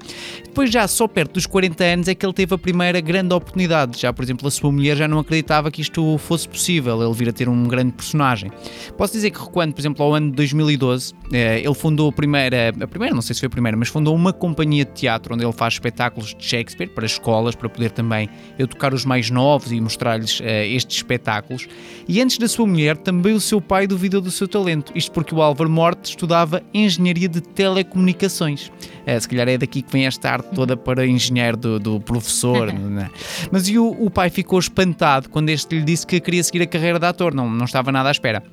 Depois, 0.43 0.69
já 0.69 0.88
só 0.88 1.07
perto 1.07 1.34
dos 1.34 1.46
40 1.46 1.84
anos, 1.84 2.07
é 2.07 2.15
que 2.15 2.25
ele 2.25 2.34
teve 2.34 2.53
a 2.53 2.57
primeira 2.57 3.01
grande 3.01 3.34
oportunidade. 3.34 4.00
Já, 4.00 4.13
por 4.13 4.24
exemplo, 4.24 4.48
a 4.48 4.51
sua 4.51 4.72
mulher 4.72 4.96
já 4.96 5.07
não 5.07 5.19
acreditava 5.19 5.72
que 5.72 5.81
isto 5.81 6.17
fosse 6.17 6.48
possível, 6.48 7.01
ele 7.01 7.13
vir 7.13 7.29
a 7.29 7.34
ter 7.34 7.50
um 7.50 7.63
grande 7.67 7.93
personagem. 7.93 8.51
Posso 8.98 9.13
dizer 9.13 9.31
que, 9.31 9.39
recuando, 9.39 9.74
por 9.74 9.81
exemplo, 9.81 10.03
ao 10.03 10.13
ano 10.13 10.29
de 10.29 10.36
2012, 10.36 11.13
eh, 11.31 11.60
ele 11.60 11.74
fundou 11.74 12.10
a 12.10 12.12
primeira, 12.12 12.74
a 12.79 12.88
primeira, 12.88 13.13
não 13.13 13.22
sei 13.22 13.34
se 13.34 13.39
foi 13.39 13.48
a 13.48 13.50
primeira, 13.50 13.77
mas 13.77 13.89
fundou 13.89 14.15
uma 14.15 14.34
companhia 14.34 14.86
de 14.86 14.91
teatro 14.91 15.34
onde 15.34 15.43
ele 15.43 15.53
faz 15.53 15.74
espetáculos 15.75 16.36
de 16.36 16.43
Shakespeare 16.43 16.89
para 16.89 17.05
escolas, 17.05 17.55
para 17.55 17.69
poder 17.69 17.91
também 17.91 18.29
educar 18.67 18.93
os 18.93 19.03
mais 19.03 19.29
novos 19.29 19.71
e 19.71 19.81
mostrar-lhes 19.81 20.39
uh, 20.39 20.43
estes 20.43 20.97
espetáculos. 20.97 21.67
E 22.07 22.21
antes 22.21 22.38
da 22.38 22.47
sua 22.47 22.67
mulher, 22.67 22.95
também 22.97 23.33
o 23.33 23.41
seu 23.41 23.59
pai 23.59 23.88
duvidou 23.88 24.21
do 24.21 24.31
seu 24.31 24.47
talento. 24.47 24.91
Isto 24.95 25.12
porque 25.12 25.33
o 25.33 25.41
Álvaro 25.41 25.69
Morte 25.69 26.09
estudava 26.09 26.62
Engenharia 26.74 27.27
de 27.27 27.41
Telecomunicações. 27.41 28.67
Uh, 28.67 29.19
se 29.19 29.27
calhar 29.27 29.47
é 29.47 29.57
daqui 29.57 29.81
que 29.81 29.91
vem 29.91 30.05
esta 30.05 30.29
arte 30.29 30.50
toda 30.53 30.77
para 30.77 31.05
engenheiro 31.05 31.57
do, 31.57 31.79
do 31.79 32.00
professor. 32.00 32.69
é? 32.69 33.09
Mas 33.51 33.67
e 33.67 33.77
o, 33.77 33.89
o 34.00 34.09
pai 34.09 34.29
ficou 34.29 34.59
espantado 34.59 35.29
quando 35.29 35.50
este 35.50 35.77
lhe 35.77 35.83
disse 35.83 36.05
que 36.05 36.19
queria 36.19 36.43
seguir 36.43 36.62
a 36.62 36.67
carreira 36.67 37.00
de 37.00 37.05
ator, 37.05 37.33
não, 37.33 37.50
não 37.50 37.65
estava 37.65 37.91
nada 37.91 38.09
à 38.09 38.12
espera. 38.12 38.43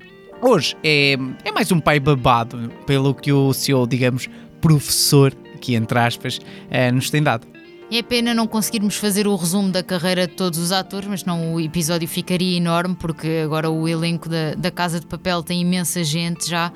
Hoje 0.40 0.76
é, 0.84 1.16
é 1.44 1.52
mais 1.52 1.72
um 1.72 1.80
pai 1.80 1.98
babado 1.98 2.70
pelo 2.86 3.14
que 3.14 3.32
o 3.32 3.52
seu, 3.54 3.86
digamos, 3.86 4.28
professor, 4.60 5.34
aqui 5.54 5.74
entre 5.74 5.98
aspas, 5.98 6.38
uh, 6.38 6.94
nos 6.94 7.10
tem 7.10 7.22
dado. 7.22 7.46
É 7.92 8.02
pena 8.02 8.34
não 8.34 8.46
conseguirmos 8.46 8.96
fazer 8.96 9.26
o 9.26 9.36
resumo 9.36 9.70
da 9.70 9.82
carreira 9.82 10.26
de 10.26 10.34
todos 10.34 10.58
os 10.58 10.72
atores, 10.72 11.06
mas 11.08 11.24
não 11.24 11.54
o 11.54 11.60
episódio 11.60 12.08
ficaria 12.08 12.56
enorme, 12.56 12.96
porque 12.98 13.42
agora 13.44 13.70
o 13.70 13.86
elenco 13.86 14.28
da, 14.28 14.54
da 14.54 14.70
Casa 14.70 14.98
de 14.98 15.06
Papel 15.06 15.42
tem 15.42 15.60
imensa 15.60 16.02
gente 16.02 16.48
já. 16.48 16.72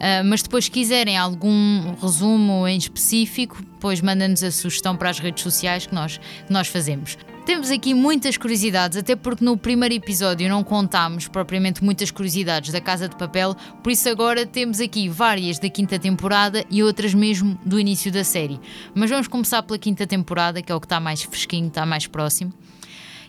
Uh, 0.00 0.24
mas 0.24 0.42
depois, 0.42 0.64
se 0.64 0.70
quiserem 0.70 1.18
algum 1.18 1.94
resumo 2.00 2.66
em 2.66 2.78
específico, 2.78 3.62
depois 3.62 4.00
manda-nos 4.00 4.42
a 4.42 4.50
sugestão 4.50 4.96
para 4.96 5.10
as 5.10 5.18
redes 5.18 5.42
sociais 5.42 5.84
que 5.84 5.94
nós, 5.94 6.16
que 6.16 6.52
nós 6.52 6.68
fazemos. 6.68 7.18
Temos 7.44 7.70
aqui 7.70 7.92
muitas 7.92 8.36
curiosidades, 8.36 8.96
até 8.96 9.14
porque 9.14 9.44
no 9.44 9.56
primeiro 9.56 9.94
episódio 9.94 10.48
não 10.48 10.62
contámos 10.62 11.26
propriamente 11.26 11.82
muitas 11.82 12.10
curiosidades 12.10 12.72
da 12.72 12.80
Casa 12.80 13.08
de 13.08 13.16
Papel, 13.16 13.54
por 13.82 13.90
isso 13.90 14.08
agora 14.08 14.46
temos 14.46 14.80
aqui 14.80 15.08
várias 15.08 15.58
da 15.58 15.68
quinta 15.68 15.98
temporada 15.98 16.64
e 16.70 16.82
outras 16.82 17.12
mesmo 17.12 17.58
do 17.64 17.78
início 17.78 18.10
da 18.10 18.24
série. 18.24 18.60
Mas 18.94 19.10
vamos 19.10 19.26
começar 19.26 19.62
pela 19.62 19.78
quinta 19.78 20.06
temporada, 20.06 20.62
que 20.62 20.70
é 20.70 20.74
o 20.74 20.80
que 20.80 20.86
está 20.86 21.00
mais 21.00 21.22
fresquinho, 21.22 21.68
está 21.68 21.84
mais 21.84 22.06
próximo. 22.06 22.52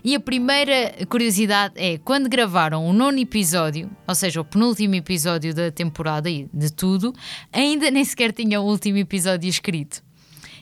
E 0.03 0.15
a 0.15 0.20
primeira 0.20 0.93
curiosidade 1.08 1.75
é 1.77 1.98
quando 1.98 2.27
gravaram 2.27 2.86
o 2.86 2.93
nono 2.93 3.20
episódio, 3.20 3.89
ou 4.08 4.15
seja, 4.15 4.41
o 4.41 4.46
penúltimo 4.46 4.96
episódio 4.96 5.53
da 5.53 5.72
temporada 5.72 6.29
e 6.29 6.50
de 6.51 6.72
tudo, 6.74 7.13
ainda 7.53 7.91
nem 7.91 8.03
sequer 8.03 8.31
tinha 8.31 8.60
o 8.60 8.65
último 8.65 8.98
episódio 8.98 9.48
escrito. 9.48 10.01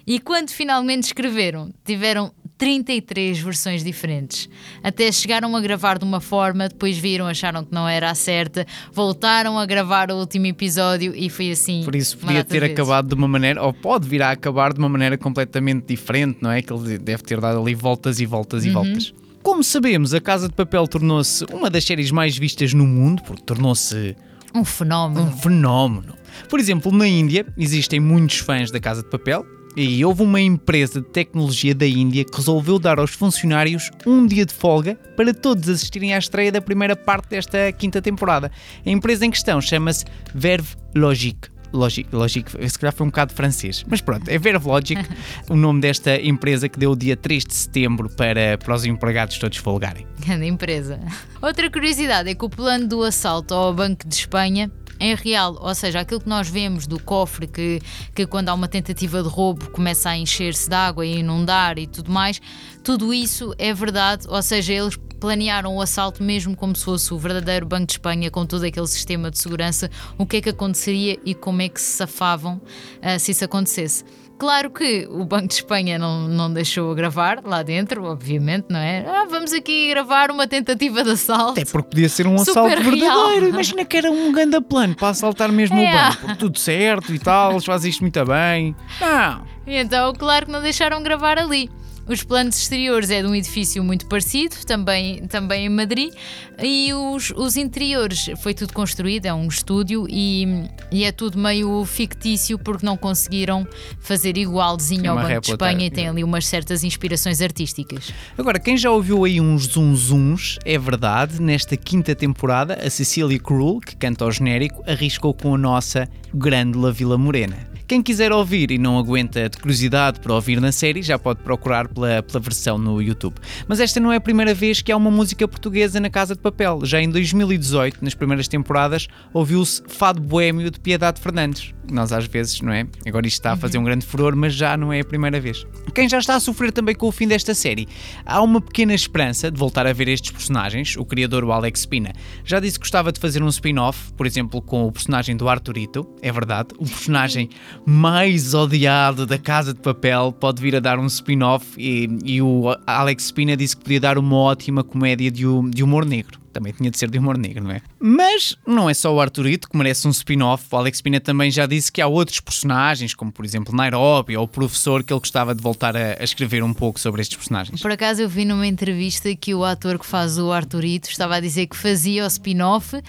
E 0.06 0.20
quando 0.20 0.50
finalmente 0.50 1.04
escreveram, 1.04 1.72
tiveram 1.86 2.34
33 2.58 3.40
versões 3.40 3.84
diferentes. 3.84 4.50
Até 4.84 5.10
chegaram 5.12 5.56
a 5.56 5.62
gravar 5.62 5.98
de 5.98 6.04
uma 6.04 6.20
forma, 6.20 6.68
depois 6.68 6.98
viram, 6.98 7.26
acharam 7.26 7.64
que 7.64 7.74
não 7.74 7.88
era 7.88 8.12
a 8.12 8.16
certa, 8.16 8.68
voltaram 8.92 9.58
a 9.58 9.66
gravar 9.66 10.12
o 10.12 10.16
último 10.16 10.48
episódio 10.48 11.14
e 11.16 11.30
foi 11.30 11.52
assim. 11.52 11.84
Por 11.86 11.96
isso 11.96 12.18
podia 12.18 12.44
ter 12.44 12.64
acabado 12.64 13.08
de 13.08 13.16
uma 13.16 13.28
maneira, 13.28 13.64
ou 13.64 13.72
pode 13.72 14.10
vir 14.10 14.22
a 14.22 14.32
acabar 14.32 14.74
de 14.74 14.80
uma 14.80 14.90
maneira 14.90 15.18
completamente 15.18 15.86
diferente, 15.86 16.40
não 16.42 16.52
é? 16.52 16.62
Que 16.62 16.74
ele 16.74 16.98
deve 16.98 17.24
ter 17.24 17.40
dado 17.40 17.62
ali 17.62 17.74
voltas 17.74 18.20
e 18.20 18.26
voltas 18.26 18.66
e 18.66 18.68
uhum. 18.68 18.74
voltas. 18.74 19.14
Como 19.42 19.64
sabemos, 19.64 20.14
a 20.14 20.22
Casa 20.22 20.48
de 20.48 20.54
Papel 20.54 20.88
tornou-se 20.88 21.46
uma 21.54 21.70
das 21.70 21.84
séries 21.84 22.12
mais 22.12 22.38
vistas 22.38 22.74
no 22.74 22.86
mundo, 22.86 23.24
porque 23.24 23.44
tornou-se 23.44 24.16
um 24.54 24.66
fenómeno. 24.66 25.28
Um 25.28 25.32
fenómeno. 25.38 26.16
Por 26.50 26.60
exemplo, 26.60 26.92
na 26.92 27.08
Índia 27.08 27.46
existem 27.58 28.00
muitos 28.00 28.40
fãs 28.40 28.72
da 28.72 28.80
Casa 28.80 29.02
de 29.02 29.10
Papel, 29.10 29.46
e 29.76 30.04
houve 30.04 30.24
uma 30.24 30.42
empresa 30.42 31.00
de 31.00 31.08
tecnologia 31.08 31.74
da 31.74 31.88
Índia 31.88 32.26
que 32.26 32.36
resolveu 32.36 32.80
dar 32.80 33.00
aos 33.00 33.12
funcionários 33.12 33.90
um 34.06 34.26
dia 34.26 34.46
de 34.46 34.54
folga 34.54 34.96
para 35.16 35.34
todos 35.34 35.70
assistirem 35.70 36.14
à 36.14 36.18
estreia 36.18 36.52
da 36.52 36.62
primeira 36.62 36.96
parte 36.96 37.30
desta 37.30 37.72
quinta 37.72 38.02
temporada. 38.02 38.52
A 38.86 38.90
empresa 38.90 39.26
em 39.26 39.32
questão 39.32 39.62
chama-se 39.62 40.06
Verve 40.34 40.76
Logic. 40.96 41.59
Logic, 41.72 42.08
Logic, 42.14 42.50
se 42.70 42.80
calhar 42.80 42.94
foi 42.94 43.06
um 43.06 43.10
bocado 43.10 43.34
francês, 43.34 43.84
mas 43.88 44.02
pronto, 44.02 44.28
é 44.30 44.38
Verve 44.38 44.68
Logic, 44.68 45.02
o 45.50 45.56
nome 45.56 45.82
desta 45.82 46.20
empresa 46.20 46.68
que 46.68 46.80
deu 46.80 46.92
o 46.92 46.96
dia 46.96 47.16
3 47.16 47.44
de 47.44 47.54
setembro 47.54 48.10
para, 48.10 48.58
para 48.58 48.76
os 48.76 48.86
empregados 48.86 49.38
todos 49.38 49.58
folgarem. 49.58 50.06
Grande 50.20 50.48
empresa. 50.48 51.00
Outra 51.42 51.70
curiosidade 51.70 52.30
é 52.30 52.36
que 52.36 52.46
o 52.46 52.50
plano 52.50 52.88
do 52.88 53.04
assalto 53.04 53.54
ao 53.54 53.74
Banco 53.74 54.08
de 54.08 54.16
Espanha 54.16 54.72
em 55.00 55.16
real, 55.16 55.58
ou 55.62 55.74
seja, 55.74 56.02
aquilo 56.02 56.20
que 56.20 56.28
nós 56.28 56.50
vemos 56.50 56.86
do 56.86 57.00
cofre 57.02 57.48
que, 57.48 57.80
que 58.14 58.28
quando 58.28 58.50
há 58.50 58.54
uma 58.54 58.68
tentativa 58.68 59.24
de 59.24 59.30
roubo 59.30 59.70
começa 59.72 60.10
a 60.10 60.18
encher-se 60.18 60.68
de 60.68 60.76
água 60.76 61.06
e 61.06 61.20
inundar 61.20 61.80
e 61.80 61.88
tudo 61.88 62.12
mais, 62.12 62.42
tudo 62.84 63.14
isso 63.14 63.56
é 63.58 63.74
verdade, 63.74 64.26
ou 64.28 64.42
seja, 64.42 64.74
eles 64.74 65.00
planearam 65.20 65.76
o 65.76 65.82
assalto 65.82 66.24
mesmo 66.24 66.56
como 66.56 66.76
se 66.76 66.86
fosse 66.86 67.14
o 67.14 67.18
verdadeiro 67.18 67.66
Banco 67.66 67.88
de 67.88 67.94
Espanha, 67.94 68.32
com 68.32 68.46
todo 68.46 68.64
aquele 68.64 68.88
sistema 68.88 69.30
de 69.30 69.38
segurança, 69.38 69.90
o 70.18 70.26
que 70.26 70.38
é 70.38 70.42
que 70.42 70.50
aconteceria 70.50 71.18
e 71.26 71.36
como 71.36 71.62
é 71.62 71.70
que 71.70 71.80
se 71.80 71.98
safavam 71.98 72.56
uh, 72.56 73.20
se 73.20 73.32
isso 73.32 73.46
acontecesse. 73.46 74.04
Claro 74.40 74.72
que 74.72 75.06
o 75.12 75.26
Banco 75.26 75.50
de 75.50 75.56
Espanha 75.56 76.00
não, 76.00 76.26
não 76.26 76.52
deixou 76.52 76.96
gravar 76.96 77.42
lá 77.44 77.62
dentro, 77.62 78.06
obviamente, 78.06 78.68
não 78.70 78.80
é? 78.80 79.06
Ah, 79.06 79.28
vamos 79.30 79.52
aqui 79.52 79.90
gravar 79.90 80.32
uma 80.32 80.48
tentativa 80.48 81.04
de 81.04 81.10
assalto. 81.12 81.60
Até 81.60 81.66
porque 81.66 81.90
podia 81.90 82.08
ser 82.08 82.26
um 82.26 82.36
assalto 82.36 82.70
verdadeiro. 82.70 83.50
Imagina 83.50 83.84
que 83.84 83.98
era 83.98 84.10
um 84.10 84.32
grande 84.32 84.62
plano 84.62 84.96
para 84.96 85.10
assaltar 85.10 85.52
mesmo 85.52 85.78
é. 85.78 85.90
o 85.90 85.92
banco. 85.92 86.38
Tudo 86.38 86.58
certo 86.58 87.14
e 87.14 87.20
tal, 87.20 87.52
eles 87.52 87.66
fazem 87.66 87.90
isto 87.90 88.00
muito 88.00 88.26
bem. 88.26 88.74
Não. 89.02 89.44
Então, 89.68 90.14
claro 90.14 90.46
que 90.46 90.52
não 90.54 90.62
deixaram 90.62 91.04
gravar 91.04 91.38
ali. 91.38 91.70
Os 92.10 92.24
planos 92.24 92.58
exteriores 92.58 93.12
é 93.12 93.22
de 93.22 93.28
um 93.28 93.36
edifício 93.36 93.84
muito 93.84 94.08
parecido, 94.08 94.56
também, 94.66 95.28
também 95.28 95.68
em 95.68 95.70
Madrid, 95.70 96.12
e 96.60 96.92
os, 96.92 97.30
os 97.30 97.56
interiores 97.56 98.32
foi 98.42 98.56
tudo 98.56 98.74
construído, 98.74 99.28
é 99.28 99.34
um 99.34 99.48
estúdio 99.48 100.08
e, 100.10 100.66
e 100.92 101.04
é 101.04 101.12
tudo 101.12 101.38
meio 101.38 101.86
fictício 101.86 102.58
porque 102.58 102.84
não 102.84 102.98
conseguiram 102.98 103.68
fazer 104.00 104.40
igualzinho 104.40 105.12
ao 105.12 105.18
Banco 105.18 105.28
réplica, 105.28 105.42
de 105.42 105.52
Espanha 105.52 105.86
e 105.86 105.92
tem 105.92 106.08
ali 106.08 106.24
umas 106.24 106.48
certas 106.48 106.84
inspirações 106.84 107.42
artísticas. 107.42 108.12
Agora, 108.36 108.58
quem 108.58 108.76
já 108.76 108.90
ouviu 108.90 109.24
aí 109.24 109.40
uns 109.40 109.68
zunzuns, 109.68 110.58
é 110.66 110.80
verdade, 110.80 111.40
nesta 111.40 111.78
quinta 111.78 112.16
temporada, 112.16 112.74
a 112.74 112.90
Cecília 112.90 113.38
Cruel, 113.38 113.82
que 113.86 113.96
canta 113.96 114.26
o 114.26 114.32
genérico, 114.32 114.84
arriscou 114.88 115.32
com 115.32 115.54
a 115.54 115.58
nossa 115.60 116.10
grande 116.34 116.76
La 116.76 116.90
Vila 116.90 117.20
Morena 117.20 117.70
Quem 117.90 118.04
quiser 118.04 118.32
ouvir 118.32 118.70
e 118.70 118.78
não 118.78 119.00
aguenta 119.00 119.50
de 119.50 119.58
curiosidade 119.58 120.20
para 120.20 120.32
ouvir 120.32 120.62
na 120.62 120.72
série, 120.72 121.02
já 121.02 121.18
pode 121.18 121.42
procurar 121.42 121.88
pela, 121.88 122.22
pela 122.22 122.40
versão 122.40 122.78
no 122.78 123.02
YouTube. 123.02 123.38
Mas 123.68 123.80
esta 123.80 124.00
não 124.00 124.14
é 124.14 124.18
a 124.18 124.22
primeira 124.22 124.54
vez 124.54 124.80
que 124.80 124.92
há 124.92 124.96
uma 124.96 125.10
música 125.10 125.48
portuguesa 125.48 126.00
na 126.00 126.08
Casa 126.08 126.36
de 126.36 126.40
Papel. 126.40 126.82
Já 126.84 127.02
em 127.02 127.10
2018, 127.10 128.06
nas 128.06 128.14
primeiras 128.14 128.48
temporadas, 128.48 129.08
ouviu-se 129.34 129.82
Fado 129.88 130.22
Boêmio 130.22 130.70
de 130.70 130.80
Piedade 130.80 131.20
Fernandes. 131.20 131.74
Nós 131.92 132.14
às 132.14 132.28
vezes, 132.28 132.62
não 132.62 132.72
é? 132.72 132.86
Agora 133.08 133.26
isto 133.26 133.38
está 133.38 133.54
a 133.54 133.58
fazer 133.58 133.80
um 133.80 133.84
grande 133.84 134.06
furor, 134.06 134.36
mas 134.36 134.54
já 134.54 134.78
não 134.78 134.94
é 134.94 135.00
a 135.00 135.04
primeira 135.04 135.40
vez. 135.40 135.66
Quem 135.96 136.08
já 136.08 136.20
está 136.20 136.36
a 136.36 136.40
sofrer 136.40 136.72
também 136.72 136.94
com 136.94 137.08
o 137.08 137.12
fim 137.12 137.28
desta 137.28 137.56
série, 137.56 137.88
há 138.24 138.40
uma 138.44 138.62
pequena 138.62 138.94
esperança 138.94 139.50
de 139.50 139.58
voltar 139.58 139.88
a 139.88 139.94
ver 139.94 140.08
estes 140.08 140.30
personagens. 140.30 140.96
O 140.96 141.04
criador, 141.04 141.44
o 141.44 141.52
Alex 141.52 141.88
Pina, 141.88 142.14
já 142.46 142.60
disse 142.60 142.78
que 142.78 142.84
gostava 142.84 143.12
de 143.12 143.20
fazer 143.20 143.42
um 143.42 143.48
spin-off, 143.48 144.14
por 144.14 144.28
exemplo, 144.28 144.62
com 144.62 144.86
o 144.86 144.92
personagem 144.92 145.36
do 145.36 145.50
Arturito. 145.50 146.08
É 146.22 146.32
verdade, 146.32 146.70
o 146.78 146.86
personagem 146.86 147.50
mais 147.86 148.54
odiado 148.54 149.26
da 149.26 149.38
Casa 149.38 149.74
de 149.74 149.80
Papel 149.80 150.32
pode 150.32 150.62
vir 150.62 150.76
a 150.76 150.80
dar 150.80 151.00
um 151.00 151.06
spin-off 151.06 151.66
e, 151.78 152.08
e 152.24 152.42
o 152.42 152.66
Alex 152.86 153.32
Pina 153.32 153.56
disse 153.58 153.76
que 153.76 153.84
podia 153.84 154.00
dar 154.00 154.18
uma 154.18 154.36
ótima 154.36 154.84
comédia 154.84 155.32
de, 155.32 155.46
de 155.70 155.84
humor 155.84 156.06
negro 156.06 156.40
também 156.52 156.74
tinha 156.74 156.92
de 156.92 156.98
ser 156.98 157.10
de 157.10 157.18
humor 157.18 157.38
negro, 157.38 157.64
não 157.64 157.72
é? 157.72 157.82
Mas 158.00 158.56
não 158.66 158.90
é 158.90 158.94
só 158.94 159.14
o 159.14 159.20
Arturito 159.20 159.70
que 159.70 159.78
merece 159.78 160.08
um 160.08 160.12
spin-off. 160.12 160.66
O 160.72 160.78
Alex 160.78 161.02
Pina 161.02 161.20
também 161.20 161.52
já 161.52 161.66
disse 161.66 161.92
que 161.92 162.02
há 162.02 162.08
outros 162.08 162.40
personagens, 162.40 163.14
como 163.14 163.32
por 163.32 163.44
exemplo 163.44 163.76
Nairobi 163.76 164.38
ou 164.38 164.46
o 164.46 164.48
professor, 164.48 165.04
que 165.04 165.12
ele 165.12 165.20
gostava 165.20 165.54
de 165.54 165.62
voltar 165.62 165.98
a, 165.98 166.18
a 166.20 166.24
escrever 166.24 166.64
um 166.64 166.74
pouco 166.74 167.00
sobre 167.00 167.22
estes 167.22 167.38
personagens. 167.38 167.82
Por 167.82 167.92
acaso 167.92 168.22
eu 168.22 168.30
vi 168.30 168.46
numa 168.46 168.66
entrevista 168.66 169.36
que 169.36 169.54
o 169.54 169.66
ator 169.66 170.00
que 170.00 170.06
faz 170.06 170.38
o 170.38 170.52
Arturito 170.52 171.10
estava 171.10 171.36
a 171.36 171.40
dizer 171.40 171.68
que 171.68 171.76
fazia 171.76 172.24
o 172.24 172.28
spin-off 172.28 173.02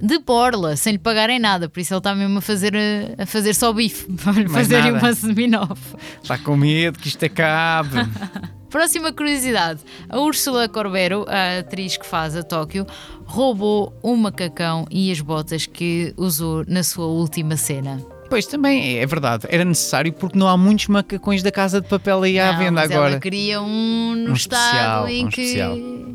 de 0.00 0.18
Borla, 0.18 0.76
sem 0.76 0.92
lhe 0.92 0.98
pagarem 0.98 1.38
nada, 1.38 1.68
por 1.68 1.80
isso 1.80 1.92
ele 1.92 1.98
está 1.98 2.14
mesmo 2.14 2.38
a 2.38 2.42
fazer, 2.42 2.74
a 3.18 3.26
fazer 3.26 3.54
só 3.54 3.72
bife, 3.72 4.06
para 4.24 4.48
fazer 4.48 4.92
uma 4.92 5.10
spin-off. 5.10 5.80
Está 6.22 6.38
com 6.38 6.56
medo 6.56 6.98
que 6.98 7.08
isto 7.08 7.24
acabe. 7.24 7.90
Próxima 8.70 9.12
curiosidade: 9.12 9.80
a 10.08 10.18
Úrsula 10.20 10.68
Corbero, 10.68 11.24
a 11.26 11.60
atriz 11.60 11.96
que 11.96 12.06
faz 12.06 12.36
a 12.36 12.42
Tóquio, 12.42 12.86
roubou 13.28 13.92
um 14.02 14.16
macacão 14.16 14.86
e 14.90 15.12
as 15.12 15.20
botas 15.20 15.66
que 15.66 16.14
usou 16.16 16.64
na 16.66 16.82
sua 16.82 17.06
última 17.06 17.56
cena. 17.56 18.02
Pois 18.30 18.46
também 18.46 18.98
é 18.98 19.06
verdade, 19.06 19.46
era 19.48 19.64
necessário 19.64 20.12
porque 20.12 20.38
não 20.38 20.48
há 20.48 20.56
muitos 20.56 20.88
macacões 20.88 21.42
da 21.42 21.50
casa 21.50 21.80
de 21.80 21.88
papel 21.88 22.22
aí 22.22 22.38
à 22.38 22.52
não, 22.52 22.58
venda 22.58 22.72
mas 22.72 22.90
agora. 22.90 23.10
Ela 23.12 23.20
queria 23.20 23.60
um 23.62 24.14
no 24.14 24.30
Um 24.30 24.34
estado 24.34 25.08
especial, 25.08 25.08
em 25.08 25.24
um 25.26 25.28
que. 25.28 25.62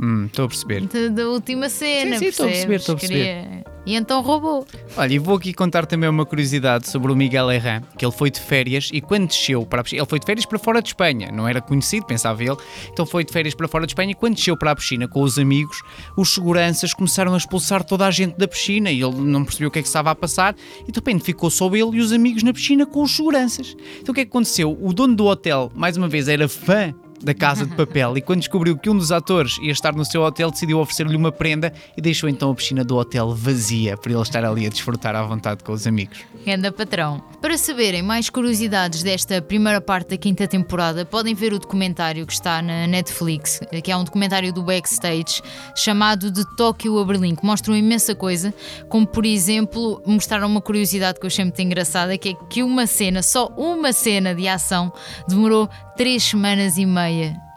Hum, 0.05 0.25
Estou 0.25 0.45
a 0.45 0.47
perceber. 0.47 1.09
Da, 1.09 1.23
última 1.27 1.69
cena. 1.69 2.17
Sim, 2.17 2.25
estou 2.25 2.45
a 2.45 2.49
perceber, 2.49 2.75
estou 2.75 2.95
a 2.95 2.97
perceber. 2.97 3.19
Queria- 3.23 3.72
E 3.85 3.95
então 3.95 4.21
roubou. 4.21 4.65
Olha, 4.95 5.13
e 5.13 5.19
vou 5.19 5.35
aqui 5.35 5.53
contar 5.53 5.85
também 5.85 6.09
uma 6.09 6.25
curiosidade 6.25 6.87
sobre 6.87 7.11
o 7.11 7.15
Miguel 7.15 7.51
Herrán, 7.51 7.81
que 7.97 8.05
ele 8.05 8.13
foi 8.13 8.29
de 8.29 8.39
férias 8.39 8.89
e 8.93 9.01
quando 9.01 9.27
desceu 9.27 9.65
para 9.65 9.81
a 9.81 9.83
piscina, 9.83 10.01
ele 10.01 10.09
foi 10.09 10.19
de 10.19 10.25
férias 10.25 10.45
para 10.45 10.57
fora 10.57 10.81
de 10.81 10.89
Espanha, 10.89 11.31
não 11.31 11.47
era 11.47 11.59
conhecido, 11.59 12.05
pensava 12.05 12.41
ele, 12.41 12.55
então 12.91 13.05
foi 13.05 13.25
de 13.25 13.33
férias 13.33 13.53
para 13.53 13.67
fora 13.67 13.85
de 13.85 13.91
Espanha 13.91 14.11
e 14.11 14.15
quando 14.15 14.35
desceu 14.35 14.55
para 14.55 14.71
a 14.71 14.75
piscina 14.75 15.07
com 15.07 15.21
os 15.21 15.37
amigos, 15.37 15.81
os 16.17 16.33
seguranças 16.33 16.93
começaram 16.93 17.33
a 17.33 17.37
expulsar 17.37 17.83
toda 17.83 18.05
a 18.05 18.11
gente 18.11 18.37
da 18.37 18.47
piscina 18.47 18.89
e 18.89 19.01
ele 19.01 19.21
não 19.21 19.43
percebeu 19.43 19.67
o 19.67 19.71
que 19.71 19.79
é 19.79 19.81
que 19.81 19.87
estava 19.87 20.11
a 20.11 20.15
passar 20.15 20.55
e 20.87 20.91
de 20.91 20.97
repente 20.97 21.23
ficou 21.23 21.49
só 21.49 21.67
ele 21.75 21.97
e 21.97 21.99
os 21.99 22.13
amigos 22.13 22.43
na 22.43 22.53
piscina 22.53 22.85
com 22.85 23.03
os 23.03 23.13
seguranças. 23.15 23.75
Então 23.99 24.13
o 24.13 24.15
que 24.15 24.21
é 24.21 24.25
que 24.25 24.29
aconteceu? 24.29 24.77
O 24.81 24.93
dono 24.93 25.15
do 25.15 25.25
hotel, 25.25 25.71
mais 25.75 25.97
uma 25.97 26.07
vez, 26.07 26.27
era 26.27 26.47
fã 26.47 26.93
da 27.23 27.33
Casa 27.33 27.65
de 27.65 27.75
Papel 27.75 28.17
e 28.17 28.21
quando 28.21 28.39
descobriu 28.39 28.77
que 28.77 28.89
um 28.89 28.97
dos 28.97 29.11
atores 29.11 29.57
ia 29.61 29.71
estar 29.71 29.93
no 29.93 30.03
seu 30.03 30.21
hotel, 30.21 30.51
decidiu 30.51 30.79
oferecer-lhe 30.79 31.15
uma 31.15 31.31
prenda 31.31 31.73
e 31.95 32.01
deixou 32.01 32.29
então 32.29 32.51
a 32.51 32.55
piscina 32.55 32.83
do 32.83 32.97
hotel 32.97 33.33
vazia 33.33 33.95
para 33.95 34.11
ele 34.11 34.21
estar 34.21 34.43
ali 34.43 34.65
a 34.65 34.69
desfrutar 34.69 35.15
à 35.15 35.23
vontade 35.23 35.63
com 35.63 35.71
os 35.71 35.87
amigos. 35.87 36.19
Ganda 36.45 36.71
patrão. 36.71 37.23
Para 37.41 37.57
saberem 37.57 38.01
mais 38.01 38.29
curiosidades 38.29 39.03
desta 39.03 39.41
primeira 39.41 39.79
parte 39.79 40.09
da 40.09 40.17
quinta 40.17 40.47
temporada, 40.47 41.05
podem 41.05 41.33
ver 41.33 41.53
o 41.53 41.59
documentário 41.59 42.25
que 42.25 42.33
está 42.33 42.61
na 42.61 42.87
Netflix, 42.87 43.59
que 43.83 43.91
é 43.91 43.95
um 43.95 44.03
documentário 44.03 44.51
do 44.51 44.63
backstage 44.63 45.41
chamado 45.75 46.29
De 46.29 46.43
Tóquio 46.55 46.97
a 46.99 47.05
Berlim, 47.05 47.35
que 47.35 47.45
mostra 47.45 47.71
uma 47.71 47.77
imensa 47.77 48.13
coisa, 48.15 48.53
como 48.89 49.07
por 49.07 49.25
exemplo, 49.25 50.01
mostraram 50.05 50.47
uma 50.47 50.61
curiosidade 50.61 51.19
que 51.19 51.25
eu 51.25 51.27
achei 51.27 51.45
muito 51.45 51.61
engraçada, 51.61 52.17
que 52.17 52.29
é 52.29 52.33
que 52.49 52.63
uma 52.63 52.87
cena, 52.87 53.21
só 53.21 53.47
uma 53.57 53.93
cena 53.93 54.35
de 54.35 54.47
ação, 54.47 54.91
demorou 55.27 55.69
três 55.95 56.23
semanas 56.23 56.77
e 56.77 56.85
meia 56.85 57.12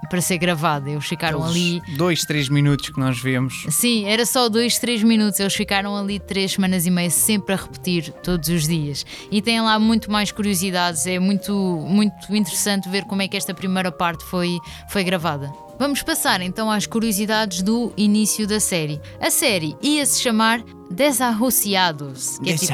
para 0.08 0.20
ser 0.20 0.38
gravada. 0.38 0.88
Eles 0.90 1.04
ficaram 1.04 1.44
ali 1.44 1.78
Aqueles 1.78 1.98
dois, 1.98 2.24
três 2.24 2.48
minutos 2.48 2.90
que 2.90 2.98
nós 2.98 3.18
vemos. 3.18 3.66
Sim, 3.70 4.04
era 4.06 4.24
só 4.24 4.48
dois, 4.48 4.78
três 4.78 5.02
minutos. 5.02 5.40
Eles 5.40 5.54
ficaram 5.54 5.96
ali 5.96 6.18
três 6.18 6.52
semanas 6.52 6.86
e 6.86 6.90
meia 6.90 7.10
sempre 7.10 7.54
a 7.54 7.56
repetir 7.56 8.12
todos 8.22 8.48
os 8.48 8.66
dias. 8.66 9.04
E 9.30 9.42
têm 9.42 9.60
lá 9.60 9.78
muito 9.78 10.10
mais 10.10 10.30
curiosidades. 10.30 11.06
É 11.06 11.18
muito, 11.18 11.52
muito 11.88 12.14
interessante 12.34 12.88
ver 12.88 13.04
como 13.04 13.22
é 13.22 13.28
que 13.28 13.36
esta 13.36 13.52
primeira 13.52 13.90
parte 13.90 14.24
foi, 14.24 14.58
foi 14.90 15.02
gravada. 15.02 15.52
Vamos 15.78 16.02
passar 16.02 16.40
então 16.40 16.70
às 16.70 16.86
curiosidades 16.86 17.60
do 17.60 17.92
início 17.96 18.46
da 18.46 18.58
série. 18.58 19.00
A 19.20 19.30
série 19.30 19.76
ia 19.82 20.06
se 20.06 20.22
chamar 20.22 20.62
Desarrociados. 20.90 22.38
Que 22.38 22.50
é 22.50 22.56
tipo, 22.56 22.72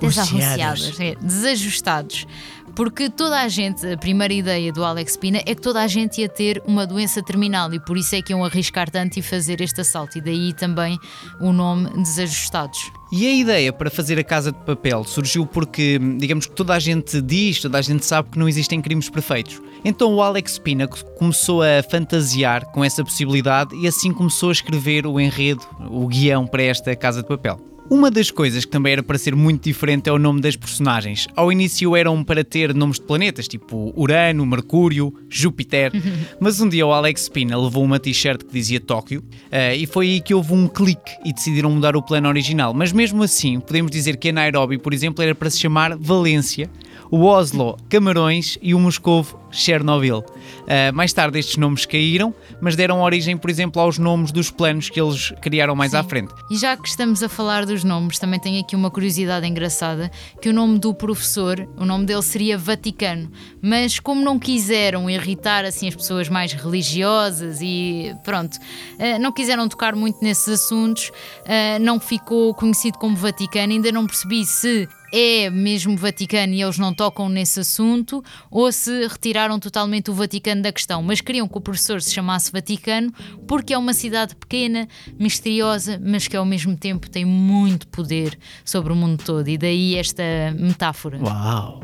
Desarrociados. 0.00 0.80
desarrociados, 0.80 1.00
é, 1.00 1.14
desajustados. 1.20 2.26
Porque 2.74 3.10
toda 3.10 3.40
a 3.40 3.48
gente, 3.48 3.86
a 3.86 3.98
primeira 3.98 4.32
ideia 4.32 4.72
do 4.72 4.84
Alex 4.84 5.16
Pina 5.16 5.38
é 5.38 5.54
que 5.54 5.60
toda 5.60 5.82
a 5.82 5.86
gente 5.86 6.20
ia 6.20 6.28
ter 6.28 6.62
uma 6.66 6.86
doença 6.86 7.22
terminal 7.22 7.72
e 7.74 7.78
por 7.78 7.96
isso 7.98 8.14
é 8.14 8.22
que 8.22 8.32
iam 8.32 8.44
arriscar 8.44 8.90
tanto 8.90 9.18
e 9.18 9.22
fazer 9.22 9.60
este 9.60 9.82
assalto. 9.82 10.18
E 10.18 10.20
daí 10.20 10.52
também 10.54 10.98
o 11.40 11.52
nome 11.52 11.90
Desajustados. 12.02 12.90
E 13.10 13.26
a 13.26 13.34
ideia 13.34 13.72
para 13.72 13.90
fazer 13.90 14.18
a 14.18 14.24
Casa 14.24 14.52
de 14.52 14.58
Papel 14.60 15.04
surgiu 15.04 15.44
porque, 15.44 15.98
digamos 16.16 16.46
que 16.46 16.52
toda 16.52 16.72
a 16.72 16.78
gente 16.78 17.20
diz, 17.20 17.60
toda 17.60 17.76
a 17.76 17.82
gente 17.82 18.06
sabe 18.06 18.30
que 18.30 18.38
não 18.38 18.48
existem 18.48 18.80
crimes 18.80 19.10
perfeitos. 19.10 19.60
Então 19.84 20.14
o 20.14 20.22
Alex 20.22 20.58
Pina 20.58 20.88
começou 20.88 21.62
a 21.62 21.82
fantasiar 21.82 22.64
com 22.72 22.82
essa 22.82 23.04
possibilidade 23.04 23.76
e 23.76 23.86
assim 23.86 24.14
começou 24.14 24.48
a 24.48 24.52
escrever 24.52 25.06
o 25.06 25.20
enredo, 25.20 25.62
o 25.90 26.06
guião 26.06 26.46
para 26.46 26.62
esta 26.62 26.96
Casa 26.96 27.20
de 27.20 27.28
Papel. 27.28 27.71
Uma 27.92 28.10
das 28.10 28.30
coisas 28.30 28.64
que 28.64 28.70
também 28.70 28.94
era 28.94 29.02
para 29.02 29.18
ser 29.18 29.36
muito 29.36 29.64
diferente 29.64 30.08
é 30.08 30.12
o 30.12 30.18
nome 30.18 30.40
das 30.40 30.56
personagens. 30.56 31.28
Ao 31.36 31.52
início 31.52 31.94
eram 31.94 32.24
para 32.24 32.42
ter 32.42 32.74
nomes 32.74 32.98
de 32.98 33.02
planetas, 33.04 33.46
tipo 33.46 33.92
Urano, 33.94 34.46
Mercúrio, 34.46 35.12
Júpiter, 35.28 35.92
mas 36.40 36.58
um 36.58 36.70
dia 36.70 36.86
o 36.86 36.92
Alex 36.94 37.28
Pina 37.28 37.54
levou 37.54 37.84
uma 37.84 38.00
t-shirt 38.00 38.44
que 38.44 38.50
dizia 38.54 38.80
Tóquio 38.80 39.22
eh, 39.50 39.76
e 39.76 39.84
foi 39.84 40.06
aí 40.06 40.20
que 40.22 40.32
houve 40.32 40.54
um 40.54 40.68
clique 40.68 41.12
e 41.22 41.34
decidiram 41.34 41.70
mudar 41.70 41.94
o 41.94 42.00
plano 42.00 42.30
original. 42.30 42.72
Mas 42.72 42.92
mesmo 42.92 43.22
assim, 43.22 43.60
podemos 43.60 43.90
dizer 43.90 44.16
que 44.16 44.30
a 44.30 44.32
Nairobi, 44.32 44.78
por 44.78 44.94
exemplo, 44.94 45.22
era 45.22 45.34
para 45.34 45.50
se 45.50 45.58
chamar 45.60 45.94
Valência, 45.94 46.70
o 47.12 47.26
Oslo, 47.26 47.76
Camarões 47.90 48.56
e 48.62 48.74
o 48.74 48.80
Moscovo, 48.80 49.38
Chernobyl. 49.50 50.20
Uh, 50.20 50.94
mais 50.94 51.12
tarde 51.12 51.38
estes 51.38 51.58
nomes 51.58 51.84
caíram, 51.84 52.34
mas 52.58 52.74
deram 52.74 53.02
origem, 53.02 53.36
por 53.36 53.50
exemplo, 53.50 53.82
aos 53.82 53.98
nomes 53.98 54.32
dos 54.32 54.50
planos 54.50 54.88
que 54.88 54.98
eles 54.98 55.30
criaram 55.42 55.76
mais 55.76 55.94
à 55.94 56.02
frente. 56.02 56.32
E 56.50 56.56
já 56.56 56.74
que 56.74 56.88
estamos 56.88 57.22
a 57.22 57.28
falar 57.28 57.66
dos 57.66 57.84
nomes, 57.84 58.18
também 58.18 58.40
tenho 58.40 58.62
aqui 58.62 58.74
uma 58.74 58.90
curiosidade 58.90 59.46
engraçada, 59.46 60.10
que 60.40 60.48
o 60.48 60.54
nome 60.54 60.78
do 60.78 60.94
professor, 60.94 61.68
o 61.76 61.84
nome 61.84 62.06
dele 62.06 62.22
seria 62.22 62.56
Vaticano, 62.56 63.30
mas 63.60 64.00
como 64.00 64.24
não 64.24 64.38
quiseram 64.38 65.10
irritar 65.10 65.66
assim 65.66 65.88
as 65.88 65.94
pessoas 65.94 66.30
mais 66.30 66.54
religiosas 66.54 67.58
e 67.60 68.16
pronto, 68.24 68.56
eh, 68.98 69.18
não 69.18 69.32
quiseram 69.32 69.68
tocar 69.68 69.94
muito 69.94 70.16
nesses 70.22 70.48
assuntos, 70.48 71.10
eh, 71.44 71.78
não 71.78 72.00
ficou 72.00 72.54
conhecido 72.54 72.96
como 72.96 73.14
Vaticano, 73.14 73.74
ainda 73.74 73.92
não 73.92 74.06
percebi 74.06 74.46
se 74.46 74.88
é 75.12 75.50
mesmo 75.50 75.96
Vaticano 75.96 76.54
e 76.54 76.62
eles 76.62 76.78
não 76.78 76.94
tocam 76.94 77.28
nesse 77.28 77.60
assunto, 77.60 78.24
ou 78.50 78.72
se 78.72 79.06
retiraram 79.06 79.58
totalmente 79.60 80.10
o 80.10 80.14
Vaticano 80.14 80.62
da 80.62 80.72
questão, 80.72 81.02
mas 81.02 81.20
queriam 81.20 81.46
que 81.46 81.58
o 81.58 81.60
professor 81.60 82.00
se 82.00 82.12
chamasse 82.12 82.50
Vaticano 82.50 83.12
porque 83.46 83.74
é 83.74 83.78
uma 83.78 83.92
cidade 83.92 84.34
pequena, 84.34 84.88
misteriosa, 85.18 86.00
mas 86.02 86.26
que 86.26 86.36
ao 86.36 86.44
mesmo 86.44 86.76
tempo 86.76 87.10
tem 87.10 87.24
muito 87.24 87.86
poder 87.88 88.38
sobre 88.64 88.92
o 88.92 88.96
mundo 88.96 89.22
todo, 89.22 89.46
e 89.48 89.58
daí 89.58 89.96
esta 89.96 90.22
metáfora. 90.58 91.18
Uau! 91.18 91.82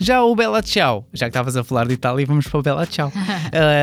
Já 0.00 0.22
o 0.22 0.34
Bella 0.34 0.62
Ciao, 0.62 1.06
já 1.12 1.26
que 1.26 1.30
estavas 1.30 1.56
a 1.56 1.64
falar 1.64 1.86
de 1.86 1.94
Itália, 1.94 2.26
vamos 2.26 2.46
para 2.46 2.58
o 2.58 2.62
Bella 2.62 2.86
Ciao. 2.86 3.12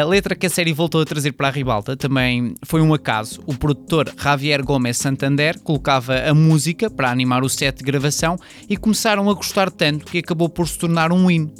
A 0.01 0.05
letra 0.05 0.35
que 0.35 0.45
a 0.45 0.49
série 0.49 0.73
voltou 0.73 1.01
a 1.01 1.05
trazer 1.05 1.31
para 1.33 1.47
a 1.47 1.51
ribalta 1.51 1.95
também 1.95 2.55
foi 2.63 2.81
um 2.81 2.93
acaso. 2.93 3.41
O 3.45 3.55
produtor 3.55 4.13
Javier 4.17 4.63
Gomes 4.63 4.97
Santander 4.97 5.59
colocava 5.59 6.15
a 6.15 6.33
música 6.33 6.89
para 6.89 7.09
animar 7.09 7.43
o 7.43 7.49
set 7.49 7.77
de 7.77 7.83
gravação 7.83 8.37
e 8.69 8.77
começaram 8.77 9.29
a 9.29 9.33
gostar 9.33 9.71
tanto 9.71 10.05
que 10.05 10.19
acabou 10.19 10.49
por 10.49 10.67
se 10.67 10.77
tornar 10.77 11.11
um 11.11 11.29
hino, 11.29 11.51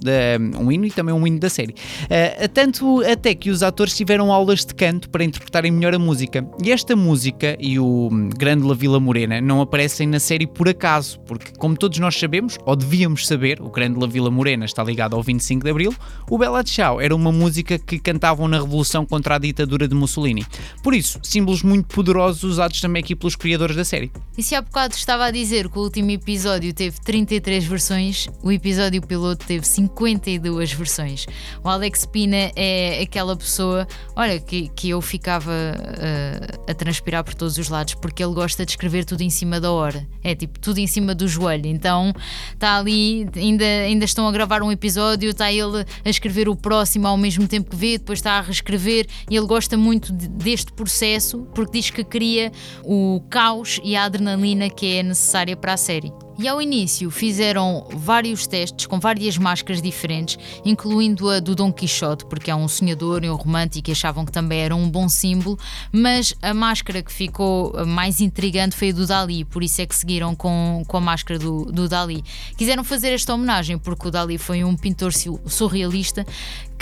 um 0.60 0.72
hino 0.72 0.86
e 0.86 0.92
também 0.92 1.14
um 1.14 1.26
hino 1.26 1.40
da 1.40 1.50
série. 1.50 1.76
Eh, 2.10 2.48
tanto 2.48 3.02
até 3.02 3.34
que 3.34 3.50
os 3.50 3.64
atores 3.64 3.96
tiveram 3.96 4.32
aulas 4.32 4.66
de 4.66 4.74
canto 4.74 5.10
para 5.10 5.24
interpretarem 5.24 5.72
melhor 5.72 5.96
a 5.96 6.00
música. 6.00 6.46
E 6.64 6.72
esta 6.72 6.96
música 6.96 7.58
e 7.60 7.80
o 7.80 8.10
hum, 8.12 8.30
Grande 8.30 8.66
La 8.66 8.74
Vila 8.74 9.00
Morena 9.00 9.42
não 9.42 9.62
aparecem 9.62 10.08
na 10.08 10.20
série 10.20 10.48
por 10.48 10.70
acaso, 10.70 11.20
porque 11.22 11.52
como 11.58 11.76
todos 11.76 12.00
nós 12.00 12.18
sabemos, 12.18 12.58
ou 12.66 12.76
devíamos 12.76 13.28
saber, 13.28 13.62
o 13.62 13.70
Grande 13.70 14.00
La 14.00 14.08
Vila 14.08 14.23
Vila 14.24 14.32
Morena 14.32 14.64
está 14.64 14.82
ligado 14.82 15.18
ao 15.18 15.22
25 15.22 15.66
de 15.66 15.70
Abril, 15.70 15.94
o 16.30 16.38
Bella 16.38 16.64
Ciao 16.64 17.02
era 17.02 17.14
uma 17.14 17.32
música 17.32 17.78
que 17.78 18.00
cantavam 18.00 18.48
na 18.48 18.58
revolução 18.58 19.06
contra 19.06 19.36
a 19.36 19.38
ditadura 19.38 19.86
de 19.86 19.94
Mussolini. 19.94 20.46
Por 20.82 20.94
isso, 20.94 21.20
símbolos 21.22 21.62
muito 21.62 21.94
poderosos 21.94 22.44
usados 22.44 22.80
também 22.80 23.04
aqui 23.04 23.16
pelos 23.16 23.36
criadores 23.36 23.76
da 23.76 23.84
série. 23.84 24.12
E 24.38 24.42
se 24.42 24.56
há 24.56 24.62
bocado 24.62 24.96
estava 24.96 25.26
a 25.26 25.32
dizer 25.32 25.68
que 25.68 25.78
o 25.78 25.82
último 25.82 26.10
episódio 26.12 26.74
teve 26.74 27.02
33 27.02 27.66
versões, 27.66 28.30
o 28.42 28.52
episódio 28.52 29.02
piloto 29.02 29.46
teve 29.46 29.68
52 29.68 30.72
versões. 30.72 31.26
O 31.62 31.68
Alex 31.68 32.06
Pina 32.06 32.52
é 32.56 33.02
aquela 33.02 33.36
pessoa, 33.36 33.86
olha, 34.16 34.40
que, 34.40 34.70
que 34.70 34.90
eu 34.90 35.02
ficava 35.02 35.52
uh, 35.52 36.72
a 36.72 36.74
transpirar 36.74 37.26
por 37.26 37.34
todos 37.34 37.58
os 37.58 37.68
lados, 37.68 37.96
porque 37.96 38.24
ele 38.24 38.34
gosta 38.34 38.66
de 38.66 38.72
escrever 38.72 39.04
tudo 39.04 39.22
em 39.22 39.30
cima 39.30 39.60
da 39.60 39.72
hora. 39.72 40.08
É 40.24 40.34
tipo, 40.34 40.58
tudo 40.60 40.78
em 40.80 40.88
cima 40.88 41.14
do 41.14 41.28
joelho. 41.28 41.68
Então 41.68 42.14
está 42.54 42.78
ali, 42.78 43.28
ainda, 43.36 43.66
ainda 43.66 44.06
estão 44.14 44.28
a 44.28 44.32
gravar 44.32 44.64
um 44.64 44.72
episódio, 44.72 45.30
está 45.30 45.52
ele 45.52 45.86
a 46.06 46.10
escrever 46.10 46.48
o 46.48 46.56
próximo 46.56 47.08
ao 47.08 47.18
mesmo 47.18 47.48
tempo 47.48 47.72
que 47.72 47.76
vê, 47.76 47.98
depois 47.98 48.20
está 48.20 48.34
a 48.34 48.42
reescrever 48.42 49.08
e 49.30 49.36
ele 49.36 49.46
gosta 49.46 49.76
muito 49.76 50.14
de, 50.14 50.28
deste 50.28 50.72
processo 50.72 51.48
porque 51.54 51.80
diz 51.80 51.90
que 51.90 52.04
cria 52.04 52.52
o 52.84 53.22
caos 53.30 53.80
e 53.84 53.96
a 53.96 54.06
adrenalina 54.06 54.70
que 54.70 54.98
é 54.98 55.04
necessária 55.04 55.58
para 55.58 55.74
a 55.74 55.78
série. 55.78 56.12
E 56.38 56.48
ao 56.48 56.60
início 56.60 57.12
fizeram 57.12 57.88
vários 57.92 58.48
testes 58.48 58.88
com 58.88 59.00
várias 59.00 59.38
máscaras 59.38 59.82
diferentes, 59.82 60.38
incluindo 60.66 61.30
a 61.30 61.40
do 61.40 61.54
Dom 61.54 61.72
Quixote, 61.72 62.26
porque 62.26 62.50
é 62.50 62.56
um 62.56 62.68
sonhador 62.68 63.24
e 63.24 63.30
um 63.30 63.36
romântico 63.36 63.90
e 63.90 63.92
achavam 63.92 64.26
que 64.26 64.32
também 64.32 64.60
era 64.60 64.76
um 64.76 64.90
bom 64.90 65.08
símbolo, 65.08 65.60
mas 65.92 66.34
a 66.42 66.54
máscara 66.54 67.04
que 67.04 67.14
ficou 67.14 67.86
mais 67.86 68.20
intrigante 68.20 68.76
foi 68.76 68.90
a 68.90 68.94
do 68.94 69.06
Dali, 69.06 69.46
por 69.46 69.62
isso 69.62 69.82
é 69.82 69.86
que 69.86 69.96
seguiram 69.96 70.34
com, 70.34 70.84
com 70.88 70.98
a 70.98 71.02
máscara 71.02 71.38
do, 71.38 71.66
do 71.66 71.88
Dali. 71.88 72.24
Quiseram 72.58 72.84
fazer 72.84 73.10
esta 73.10 73.34
homenagem 73.34 73.78
porque 73.78 74.08
o 74.08 74.12
Dali 74.12 74.40
foi 74.40 74.64
um 74.64 74.76
pintor 74.76 75.14
surrealista 75.14 76.26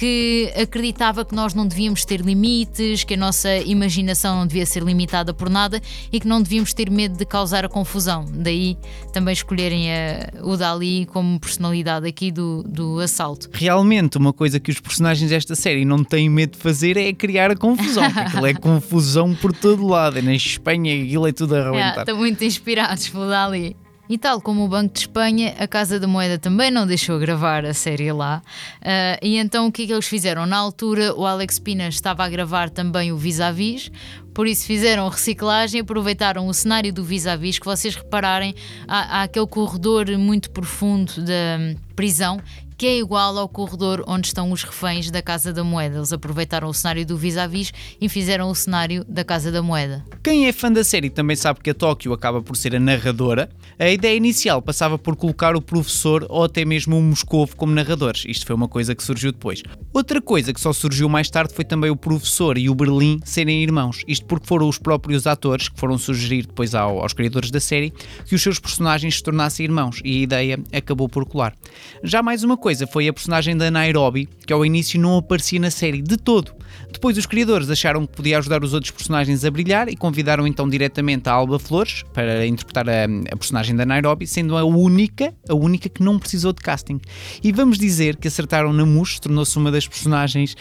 que 0.01 0.51
acreditava 0.59 1.23
que 1.23 1.35
nós 1.35 1.53
não 1.53 1.67
devíamos 1.67 2.03
ter 2.03 2.21
limites, 2.21 3.03
que 3.03 3.13
a 3.13 3.17
nossa 3.17 3.55
imaginação 3.57 4.35
não 4.35 4.47
devia 4.47 4.65
ser 4.65 4.81
limitada 4.81 5.31
por 5.31 5.47
nada 5.47 5.79
e 6.11 6.19
que 6.19 6.27
não 6.27 6.41
devíamos 6.41 6.73
ter 6.73 6.89
medo 6.89 7.15
de 7.15 7.23
causar 7.23 7.65
a 7.65 7.69
confusão. 7.69 8.25
Daí 8.33 8.79
também 9.13 9.31
escolherem 9.31 9.91
a, 9.93 10.31
o 10.41 10.57
Dali 10.57 11.05
como 11.05 11.39
personalidade 11.39 12.07
aqui 12.07 12.31
do, 12.31 12.63
do 12.63 12.99
assalto. 12.99 13.47
Realmente, 13.53 14.17
uma 14.17 14.33
coisa 14.33 14.59
que 14.59 14.71
os 14.71 14.79
personagens 14.79 15.29
desta 15.29 15.53
série 15.53 15.85
não 15.85 16.03
têm 16.03 16.27
medo 16.31 16.53
de 16.53 16.57
fazer 16.57 16.97
é 16.97 17.13
criar 17.13 17.51
a 17.51 17.55
confusão. 17.55 18.03
Aquilo 18.03 18.47
é 18.47 18.55
confusão 18.55 19.35
por 19.35 19.53
todo 19.53 19.85
lado. 19.85 20.17
É 20.17 20.21
na 20.23 20.33
Espanha 20.33 20.95
aquilo 20.95 21.27
é 21.27 21.31
tudo 21.31 21.55
a 21.55 21.59
arrebentar. 21.69 21.99
estão 21.99 22.17
muito 22.17 22.43
inspirados 22.43 23.07
pelo 23.07 23.29
Dali. 23.29 23.75
E 24.11 24.17
tal 24.17 24.41
como 24.41 24.65
o 24.65 24.67
Banco 24.67 24.93
de 24.93 24.99
Espanha, 24.99 25.55
a 25.57 25.65
Casa 25.65 25.97
da 25.97 26.05
Moeda 26.05 26.37
também 26.37 26.69
não 26.69 26.85
deixou 26.85 27.17
gravar 27.17 27.63
a 27.63 27.73
série 27.73 28.11
lá. 28.11 28.41
Uh, 28.81 29.25
e 29.25 29.37
então 29.37 29.67
o 29.67 29.71
que 29.71 29.83
é 29.83 29.85
que 29.85 29.93
eles 29.93 30.05
fizeram? 30.05 30.45
Na 30.45 30.57
altura, 30.57 31.15
o 31.15 31.25
Alex 31.25 31.57
Pina 31.59 31.87
estava 31.87 32.25
a 32.25 32.27
gravar 32.27 32.69
também 32.69 33.13
o 33.13 33.17
Vis-a-Vis, 33.17 33.89
por 34.33 34.47
isso 34.47 34.65
fizeram 34.65 35.07
reciclagem, 35.07 35.79
aproveitaram 35.79 36.45
o 36.45 36.53
cenário 36.53 36.91
do 36.91 37.05
vis-a-vis, 37.05 37.57
que 37.57 37.65
vocês 37.65 37.95
repararem, 37.95 38.53
há, 38.85 39.19
há 39.19 39.23
aquele 39.23 39.47
corredor 39.47 40.09
muito 40.17 40.51
profundo 40.51 41.23
da 41.23 41.75
prisão 41.95 42.41
que 42.81 42.87
é 42.87 42.97
igual 42.97 43.37
ao 43.37 43.47
corredor 43.47 44.03
onde 44.07 44.25
estão 44.25 44.51
os 44.51 44.63
reféns 44.63 45.11
da 45.11 45.21
Casa 45.21 45.53
da 45.53 45.63
Moeda. 45.63 45.97
Eles 45.97 46.11
aproveitaram 46.11 46.67
o 46.67 46.73
cenário 46.73 47.05
do 47.05 47.15
vis-a-vis 47.15 47.71
e 48.01 48.09
fizeram 48.09 48.49
o 48.49 48.55
cenário 48.55 49.05
da 49.07 49.23
Casa 49.23 49.51
da 49.51 49.61
Moeda. 49.61 50.03
Quem 50.23 50.47
é 50.47 50.51
fã 50.51 50.71
da 50.71 50.83
série 50.83 51.11
também 51.11 51.35
sabe 51.35 51.59
que 51.59 51.69
a 51.69 51.75
Tóquio 51.75 52.11
acaba 52.11 52.41
por 52.41 52.57
ser 52.57 52.75
a 52.75 52.79
narradora. 52.79 53.51
A 53.77 53.87
ideia 53.87 54.17
inicial 54.17 54.63
passava 54.63 54.97
por 54.97 55.15
colocar 55.15 55.55
o 55.55 55.61
professor 55.61 56.25
ou 56.27 56.43
até 56.43 56.65
mesmo 56.65 56.97
o 56.97 57.03
Moscovo 57.03 57.55
como 57.55 57.71
narradores. 57.71 58.23
Isto 58.27 58.47
foi 58.47 58.55
uma 58.55 58.67
coisa 58.67 58.95
que 58.95 59.03
surgiu 59.03 59.31
depois. 59.31 59.61
Outra 59.93 60.19
coisa 60.19 60.51
que 60.51 60.59
só 60.59 60.73
surgiu 60.73 61.07
mais 61.07 61.29
tarde 61.29 61.53
foi 61.53 61.63
também 61.63 61.91
o 61.91 61.95
professor 61.95 62.57
e 62.57 62.67
o 62.67 62.73
Berlim 62.73 63.19
serem 63.23 63.61
irmãos. 63.61 64.03
Isto 64.07 64.25
porque 64.25 64.47
foram 64.47 64.67
os 64.67 64.79
próprios 64.79 65.27
atores 65.27 65.69
que 65.69 65.79
foram 65.79 65.99
sugerir 65.99 66.47
depois 66.47 66.73
ao, 66.73 67.03
aos 67.03 67.13
criadores 67.13 67.51
da 67.51 67.59
série 67.59 67.93
que 68.25 68.33
os 68.33 68.41
seus 68.41 68.57
personagens 68.57 69.17
se 69.17 69.21
tornassem 69.21 69.65
irmãos 69.65 70.01
e 70.03 70.17
a 70.17 70.23
ideia 70.23 70.59
acabou 70.73 71.07
por 71.07 71.25
colar. 71.25 71.55
Já 72.03 72.23
mais 72.23 72.43
uma 72.43 72.57
coisa 72.57 72.70
coisa 72.71 72.87
foi 72.87 73.05
a 73.09 73.11
personagem 73.11 73.57
da 73.57 73.69
Nairobi, 73.69 74.29
que 74.47 74.53
ao 74.53 74.65
início 74.65 74.97
não 74.97 75.17
aparecia 75.17 75.59
na 75.59 75.69
série 75.69 76.01
de 76.01 76.15
todo. 76.15 76.53
Depois 76.89 77.17
os 77.17 77.25
criadores 77.25 77.69
acharam 77.69 78.07
que 78.07 78.15
podia 78.15 78.37
ajudar 78.37 78.63
os 78.63 78.73
outros 78.73 78.91
personagens 78.91 79.43
a 79.43 79.51
brilhar 79.51 79.89
e 79.89 79.95
convidaram 79.97 80.47
então 80.47 80.69
diretamente 80.69 81.27
a 81.27 81.33
Alba 81.33 81.59
Flores 81.59 82.03
para 82.13 82.45
interpretar 82.45 82.87
a, 82.87 83.03
a 83.29 83.35
personagem 83.35 83.75
da 83.75 83.85
Nairobi, 83.85 84.25
sendo 84.25 84.55
a 84.55 84.63
única, 84.63 85.33
a 85.49 85.53
única 85.53 85.89
que 85.89 86.01
não 86.01 86.17
precisou 86.17 86.53
de 86.53 86.61
casting. 86.61 87.01
E 87.43 87.51
vamos 87.51 87.77
dizer 87.77 88.15
que 88.15 88.29
acertaram 88.29 88.71
na 88.71 88.85
Mush, 88.85 89.19
tornou-se 89.19 89.57
uma 89.57 89.69
das 89.69 89.85
personagens 89.85 90.55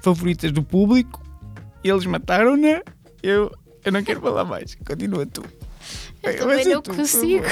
favoritas 0.00 0.52
do 0.52 0.62
público. 0.62 1.20
Eles 1.82 2.06
mataram-na. 2.06 2.82
Eu, 3.20 3.50
eu 3.84 3.90
não 3.90 4.04
quero 4.04 4.20
falar 4.20 4.44
mais. 4.44 4.76
Continua 4.86 5.26
tu. 5.26 5.42
Eu 6.22 6.38
também 6.38 6.64
não 6.66 6.82
tu, 6.82 6.94
consigo. 6.94 7.44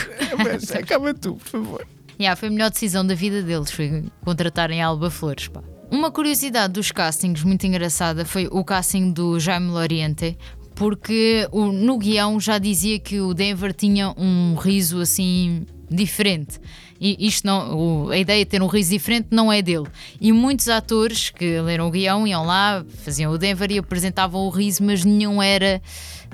Acaba 0.79 1.13
tu, 1.13 1.35
por 1.35 1.49
favor. 1.49 1.96
Yeah, 2.19 2.35
foi 2.35 2.49
a 2.49 2.51
melhor 2.51 2.71
decisão 2.71 3.07
da 3.07 3.15
vida 3.15 3.43
deles, 3.43 3.71
foi 3.71 4.05
contratarem 4.25 4.83
a 4.83 4.87
Alba 4.87 5.11
Flores. 5.11 5.49
Pá. 5.49 5.63
Uma 5.91 6.11
curiosidade 6.11 6.73
dos 6.73 6.91
castings 6.91 7.43
muito 7.43 7.67
engraçada 7.67 8.25
foi 8.25 8.49
o 8.51 8.65
casting 8.65 9.13
do 9.13 9.39
Jaime 9.39 9.71
Loriente, 9.71 10.37
porque 10.75 11.47
o, 11.53 11.67
no 11.67 11.99
guião 11.99 12.41
já 12.41 12.59
dizia 12.59 12.99
que 12.99 13.21
o 13.21 13.33
Denver 13.33 13.73
tinha 13.73 14.13
um 14.17 14.55
riso 14.55 15.01
assim 15.01 15.67
diferente. 15.91 16.59
E 17.01 17.27
isto 17.27 17.47
não, 17.47 18.07
o, 18.07 18.11
a 18.11 18.19
ideia 18.19 18.45
de 18.45 18.51
ter 18.51 18.63
um 18.63 18.67
riso 18.67 18.91
diferente 18.91 19.29
não 19.31 19.53
é 19.53 19.63
dele. 19.63 19.87
E 20.21 20.33
muitos 20.33 20.69
atores 20.69 21.31
que 21.31 21.61
leram 21.61 21.89
o 21.89 21.91
guião 21.91 22.27
iam 22.27 22.45
lá, 22.45 22.85
faziam 23.05 23.33
o 23.33 23.39
Denver 23.39 23.71
e 23.71 23.79
apresentavam 23.79 24.41
o 24.43 24.51
riso, 24.51 24.83
mas 24.83 25.05
nenhum 25.05 25.43
era 25.43 25.81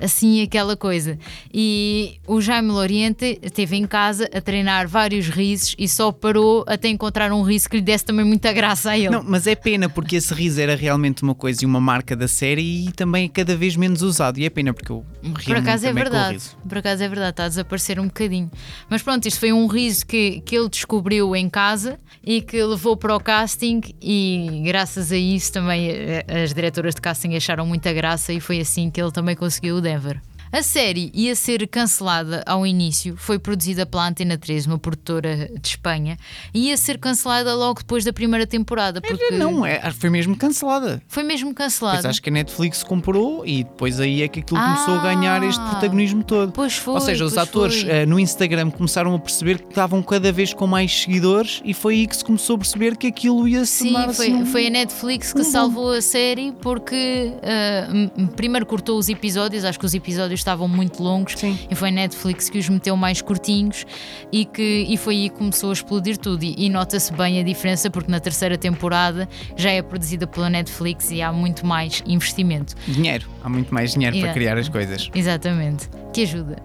assim 0.02 0.42
aquela 0.42 0.76
coisa. 0.76 1.18
E 1.52 2.18
o 2.26 2.40
Jaime 2.40 2.70
Loriente 2.70 3.38
esteve 3.42 3.76
em 3.76 3.86
casa 3.86 4.28
a 4.32 4.40
treinar 4.40 4.88
vários 4.88 5.28
risos 5.28 5.74
e 5.78 5.88
só 5.88 6.10
parou 6.10 6.64
até 6.66 6.88
encontrar 6.88 7.32
um 7.32 7.42
riso 7.42 7.68
que 7.68 7.76
lhe 7.76 7.82
desse 7.82 8.04
também 8.04 8.24
muita 8.24 8.52
graça 8.52 8.90
a 8.90 8.98
ele. 8.98 9.10
Não, 9.10 9.22
mas 9.22 9.46
é 9.46 9.54
pena 9.54 9.88
porque 9.88 10.16
esse 10.16 10.32
riso 10.34 10.60
era 10.60 10.74
realmente 10.74 11.22
uma 11.22 11.34
coisa 11.34 11.62
e 11.62 11.66
uma 11.66 11.80
marca 11.80 12.16
da 12.16 12.28
série 12.28 12.88
e 12.88 12.92
também 12.92 13.26
é 13.26 13.28
cada 13.28 13.56
vez 13.56 13.76
menos 13.76 14.02
usado. 14.02 14.38
E 14.38 14.44
é 14.44 14.50
pena 14.50 14.74
porque 14.74 14.90
eu 14.90 15.04
Por 15.44 15.56
acaso 15.56 15.86
é 15.86 15.92
verdade. 15.92 16.42
Por 16.68 16.78
acaso 16.78 17.02
é 17.02 17.08
verdade, 17.08 17.30
está 17.30 17.44
a 17.44 17.48
desaparecer 17.48 18.00
um 18.00 18.06
bocadinho. 18.06 18.50
Mas 18.88 19.02
pronto, 19.02 19.26
isto 19.26 19.38
foi 19.38 19.52
um 19.52 19.66
riso 19.66 20.06
que, 20.06 20.40
que 20.40 20.56
ele 20.56 20.68
descobriu 20.68 21.34
em 21.36 21.48
casa 21.48 21.98
e 22.24 22.40
que 22.40 22.62
levou 22.62 22.96
para 22.96 23.14
o 23.14 23.20
casting 23.20 23.80
e 24.00 24.62
graças 24.64 25.12
a 25.12 25.16
isso 25.16 25.52
também 25.52 25.90
eh, 25.90 26.24
as 26.42 26.54
diretoras 26.54 26.94
de 26.94 27.00
casting 27.00 27.34
acharam 27.34 27.66
muita 27.66 27.92
graça 27.92 28.32
e 28.32 28.40
foi 28.40 28.60
assim 28.60 28.90
que 28.90 29.00
ele 29.00 29.10
também 29.10 29.34
conseguiu 29.34 29.80
Denver. 29.92 30.31
A 30.52 30.62
série 30.62 31.10
ia 31.14 31.34
ser 31.34 31.66
cancelada 31.66 32.42
ao 32.44 32.66
início, 32.66 33.16
foi 33.16 33.38
produzida 33.38 33.86
pela 33.86 34.06
Antena 34.06 34.36
3, 34.36 34.66
uma 34.66 34.78
produtora 34.78 35.50
de 35.58 35.66
Espanha, 35.66 36.18
e 36.52 36.68
ia 36.68 36.76
ser 36.76 36.98
cancelada 36.98 37.54
logo 37.54 37.80
depois 37.80 38.04
da 38.04 38.12
primeira 38.12 38.46
temporada. 38.46 39.00
Porque... 39.00 39.30
Não, 39.30 39.64
é, 39.64 39.90
foi 39.92 40.10
mesmo 40.10 40.36
cancelada. 40.36 41.00
Foi 41.08 41.22
mesmo 41.22 41.54
cancelada. 41.54 41.96
Pois 41.96 42.04
acho 42.04 42.20
que 42.20 42.28
a 42.28 42.32
Netflix 42.34 42.82
comprou 42.82 43.46
e 43.46 43.64
depois 43.64 43.98
aí 43.98 44.20
é 44.20 44.28
que 44.28 44.40
aquilo 44.40 44.60
ah, 44.60 44.74
começou 44.74 44.94
a 44.96 45.14
ganhar 45.14 45.42
este 45.42 45.62
protagonismo 45.70 46.22
todo. 46.22 46.52
Pois 46.52 46.76
foi. 46.76 46.94
Ou 46.94 47.00
seja, 47.00 47.24
os 47.24 47.38
atores 47.38 47.82
uh, 47.84 48.06
no 48.06 48.20
Instagram 48.20 48.70
começaram 48.70 49.14
a 49.14 49.18
perceber 49.18 49.58
que 49.58 49.70
estavam 49.70 50.02
cada 50.02 50.30
vez 50.30 50.52
com 50.52 50.66
mais 50.66 50.92
seguidores 50.92 51.62
e 51.64 51.72
foi 51.72 51.94
aí 51.94 52.06
que 52.06 52.16
se 52.16 52.24
começou 52.24 52.56
a 52.56 52.58
perceber 52.58 52.98
que 52.98 53.06
aquilo 53.06 53.48
ia 53.48 53.64
se 53.64 53.84
Sim, 53.84 53.92
foi, 53.92 54.26
assim, 54.26 54.44
foi 54.44 54.66
a 54.66 54.70
Netflix 54.70 55.32
que 55.32 55.38
uhum. 55.38 55.44
salvou 55.44 55.92
a 55.92 56.02
série 56.02 56.52
porque 56.60 57.32
uh, 57.38 58.28
primeiro 58.36 58.66
cortou 58.66 58.98
os 58.98 59.08
episódios, 59.08 59.64
acho 59.64 59.78
que 59.78 59.86
os 59.86 59.94
episódios 59.94 60.41
estavam 60.42 60.68
muito 60.68 61.02
longos 61.02 61.34
Sim. 61.36 61.58
e 61.70 61.74
foi 61.74 61.88
a 61.88 61.92
Netflix 61.92 62.50
que 62.50 62.58
os 62.58 62.68
meteu 62.68 62.96
mais 62.96 63.22
curtinhos 63.22 63.86
e, 64.30 64.44
que, 64.44 64.86
e 64.88 64.96
foi 64.96 65.16
aí 65.16 65.30
que 65.30 65.36
começou 65.36 65.70
a 65.70 65.72
explodir 65.72 66.16
tudo. 66.16 66.44
E, 66.44 66.54
e 66.66 66.68
nota-se 66.68 67.12
bem 67.12 67.40
a 67.40 67.42
diferença 67.42 67.90
porque 67.90 68.10
na 68.10 68.20
terceira 68.20 68.58
temporada 68.58 69.28
já 69.56 69.70
é 69.70 69.82
produzida 69.82 70.26
pela 70.26 70.50
Netflix 70.50 71.10
e 71.10 71.22
há 71.22 71.32
muito 71.32 71.66
mais 71.66 72.02
investimento. 72.06 72.74
Dinheiro, 72.86 73.28
há 73.42 73.48
muito 73.48 73.72
mais 73.72 73.92
dinheiro 73.92 74.18
para 74.20 74.32
criar 74.32 74.58
as 74.58 74.68
coisas. 74.68 75.10
Exatamente, 75.14 75.88
que 76.12 76.22
ajuda. 76.22 76.56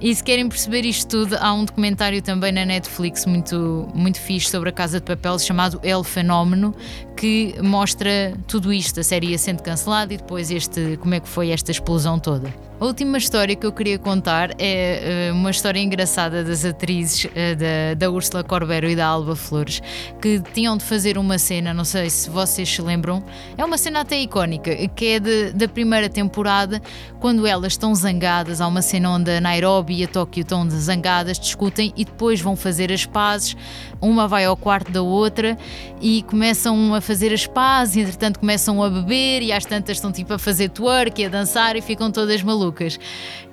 E 0.00 0.14
se 0.14 0.22
querem 0.22 0.48
perceber 0.48 0.84
isto 0.84 1.08
tudo, 1.08 1.36
há 1.38 1.52
um 1.52 1.64
documentário 1.64 2.20
também 2.20 2.52
na 2.52 2.64
Netflix 2.64 3.26
muito, 3.26 3.88
muito 3.94 4.20
fixe 4.20 4.50
sobre 4.50 4.68
a 4.68 4.72
Casa 4.72 4.98
de 5.00 5.06
Papel 5.06 5.38
chamado 5.38 5.80
El 5.82 6.02
Fenómeno, 6.02 6.74
que 7.16 7.54
mostra 7.62 8.34
tudo 8.46 8.72
isto, 8.72 9.00
a 9.00 9.02
série 9.04 9.28
ia 9.28 9.38
sendo 9.38 9.62
cancelada 9.62 10.12
e 10.12 10.16
depois 10.16 10.50
este, 10.50 10.98
como 11.00 11.14
é 11.14 11.20
que 11.20 11.28
foi 11.28 11.50
esta 11.50 11.70
explosão 11.70 12.18
toda. 12.18 12.52
A 12.80 12.86
última 12.86 13.18
história 13.18 13.54
que 13.54 13.64
eu 13.64 13.72
queria 13.72 13.98
contar 13.98 14.50
é 14.58 15.30
uh, 15.30 15.34
uma 15.34 15.50
história 15.50 15.78
engraçada 15.78 16.42
das 16.42 16.64
atrizes 16.64 17.24
uh, 17.24 17.30
da, 17.56 17.94
da 17.96 18.10
Úrsula 18.10 18.42
Corbero 18.42 18.90
e 18.90 18.96
da 18.96 19.06
Alba 19.06 19.36
Flores, 19.36 19.80
que 20.20 20.42
tinham 20.52 20.76
de 20.76 20.84
fazer 20.84 21.16
uma 21.16 21.38
cena, 21.38 21.72
não 21.72 21.84
sei 21.84 22.10
se 22.10 22.28
vocês 22.28 22.68
se 22.68 22.82
lembram, 22.82 23.24
é 23.56 23.64
uma 23.64 23.78
cena 23.78 24.00
até 24.00 24.18
icónica, 24.18 24.74
que 24.88 25.06
é 25.06 25.20
de, 25.20 25.52
da 25.52 25.68
primeira 25.68 26.08
temporada, 26.08 26.82
quando 27.24 27.46
elas 27.46 27.72
estão 27.72 27.94
zangadas, 27.94 28.60
há 28.60 28.68
uma 28.68 28.82
cena 28.82 29.08
onde 29.08 29.30
a 29.30 29.40
Nairobi 29.40 29.94
e 29.94 30.04
a 30.04 30.06
Tóquio 30.06 30.42
estão 30.42 30.68
zangadas, 30.68 31.38
discutem 31.38 31.90
e 31.96 32.04
depois 32.04 32.38
vão 32.38 32.54
fazer 32.54 32.92
as 32.92 33.06
pazes. 33.06 33.56
Uma 33.98 34.28
vai 34.28 34.44
ao 34.44 34.54
quarto 34.54 34.92
da 34.92 35.00
outra 35.00 35.56
e 36.02 36.22
começam 36.24 36.94
a 36.94 37.00
fazer 37.00 37.32
as 37.32 37.46
pazes, 37.46 37.96
entretanto 37.96 38.38
começam 38.38 38.82
a 38.82 38.90
beber 38.90 39.40
e 39.40 39.52
às 39.52 39.64
tantas 39.64 39.96
estão 39.96 40.12
tipo 40.12 40.34
a 40.34 40.38
fazer 40.38 40.68
twerk 40.68 41.22
e 41.22 41.24
a 41.24 41.30
dançar 41.30 41.76
e 41.76 41.80
ficam 41.80 42.12
todas 42.12 42.42
malucas. 42.42 43.00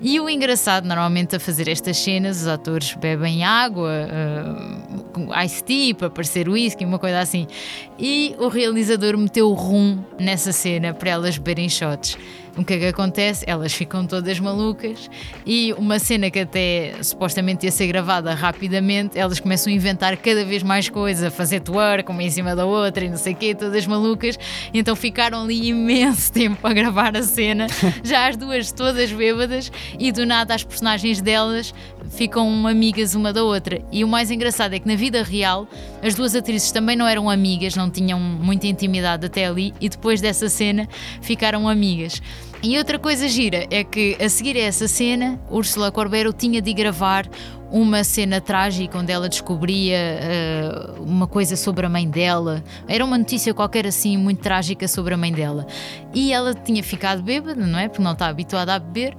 E 0.02 0.20
o 0.20 0.28
engraçado, 0.28 0.84
normalmente 0.84 1.36
a 1.36 1.40
fazer 1.40 1.66
estas 1.66 1.96
cenas, 1.96 2.42
os 2.42 2.48
atores 2.48 2.92
bebem 2.92 3.42
água, 3.42 3.88
uh, 5.16 5.42
ice 5.46 5.64
tea 5.64 5.94
para 5.94 6.10
parecer 6.10 6.46
whisky, 6.46 6.84
uma 6.84 6.98
coisa 6.98 7.20
assim. 7.20 7.46
E 7.98 8.36
o 8.38 8.48
realizador 8.48 9.16
meteu 9.16 9.50
rum 9.54 9.98
nessa 10.20 10.52
cena 10.52 10.92
para 10.92 11.08
elas 11.08 11.38
beberem 11.38 11.70
shots. 11.70 12.18
O 12.56 12.62
que 12.62 12.74
é 12.74 12.78
que 12.78 12.86
acontece? 12.86 13.44
Elas 13.48 13.72
ficam 13.72 14.06
todas 14.06 14.38
malucas 14.38 15.08
e 15.46 15.72
uma 15.72 15.98
cena 15.98 16.30
que 16.30 16.40
até 16.40 16.94
supostamente 17.02 17.64
ia 17.64 17.72
ser 17.72 17.86
gravada 17.86 18.34
rapidamente, 18.34 19.18
elas 19.18 19.40
começam 19.40 19.72
a 19.72 19.76
inventar 19.76 20.16
cada 20.18 20.44
vez 20.44 20.62
mais 20.62 20.88
coisas, 20.88 21.24
a 21.24 21.30
fazer 21.30 21.60
twerk 21.60 22.10
uma 22.10 22.22
em 22.22 22.30
cima 22.30 22.54
da 22.54 22.66
outra 22.66 23.04
e 23.04 23.08
não 23.08 23.16
sei 23.16 23.32
o 23.32 23.36
quê, 23.36 23.54
todas 23.54 23.86
malucas. 23.86 24.38
E 24.72 24.78
então 24.78 24.94
ficaram 24.94 25.44
ali 25.44 25.68
imenso 25.68 26.30
tempo 26.32 26.66
a 26.66 26.74
gravar 26.74 27.16
a 27.16 27.22
cena, 27.22 27.66
já 28.04 28.28
as 28.28 28.36
duas 28.36 28.70
todas 28.70 29.10
bêbadas 29.10 29.72
e 29.98 30.12
do 30.12 30.26
nada 30.26 30.54
as 30.54 30.62
personagens 30.62 31.22
delas 31.22 31.72
ficam 32.14 32.66
amigas 32.66 33.14
uma 33.14 33.32
da 33.32 33.42
outra. 33.42 33.80
E 33.90 34.04
o 34.04 34.08
mais 34.08 34.30
engraçado 34.30 34.74
é 34.74 34.78
que 34.78 34.86
na 34.86 34.96
vida 34.96 35.22
real 35.22 35.66
as 36.02 36.14
duas 36.14 36.34
atrizes 36.34 36.70
também 36.70 36.96
não 36.96 37.06
eram 37.06 37.28
amigas, 37.28 37.74
não 37.74 37.90
tinham 37.90 38.18
muita 38.20 38.66
intimidade 38.66 39.26
até 39.26 39.46
ali 39.46 39.74
e 39.80 39.88
depois 39.88 40.20
dessa 40.20 40.48
cena 40.48 40.88
ficaram 41.20 41.68
amigas. 41.68 42.20
E 42.62 42.78
outra 42.78 42.96
coisa 42.96 43.26
gira 43.26 43.66
é 43.70 43.82
que 43.82 44.16
a 44.22 44.28
seguir 44.28 44.56
a 44.56 44.60
essa 44.60 44.86
cena, 44.86 45.40
Ursula 45.50 45.90
Corbero 45.90 46.32
tinha 46.32 46.62
de 46.62 46.72
gravar 46.72 47.28
uma 47.72 48.04
cena 48.04 48.40
trágica 48.40 48.98
onde 48.98 49.10
ela 49.10 49.28
descobria 49.28 49.98
uh, 50.98 51.02
uma 51.02 51.26
coisa 51.26 51.56
sobre 51.56 51.86
a 51.86 51.88
mãe 51.88 52.08
dela. 52.08 52.62
Era 52.86 53.04
uma 53.04 53.16
notícia 53.16 53.52
qualquer 53.54 53.86
assim, 53.86 54.16
muito 54.16 54.42
trágica 54.42 54.86
sobre 54.86 55.14
a 55.14 55.16
mãe 55.16 55.32
dela. 55.32 55.66
E 56.14 56.32
ela 56.32 56.54
tinha 56.54 56.82
ficado 56.84 57.22
bêbada, 57.22 57.66
não 57.66 57.78
é? 57.78 57.88
Porque 57.88 58.02
não 58.02 58.12
está 58.12 58.28
habituada 58.28 58.74
a 58.74 58.78
beber. 58.78 59.16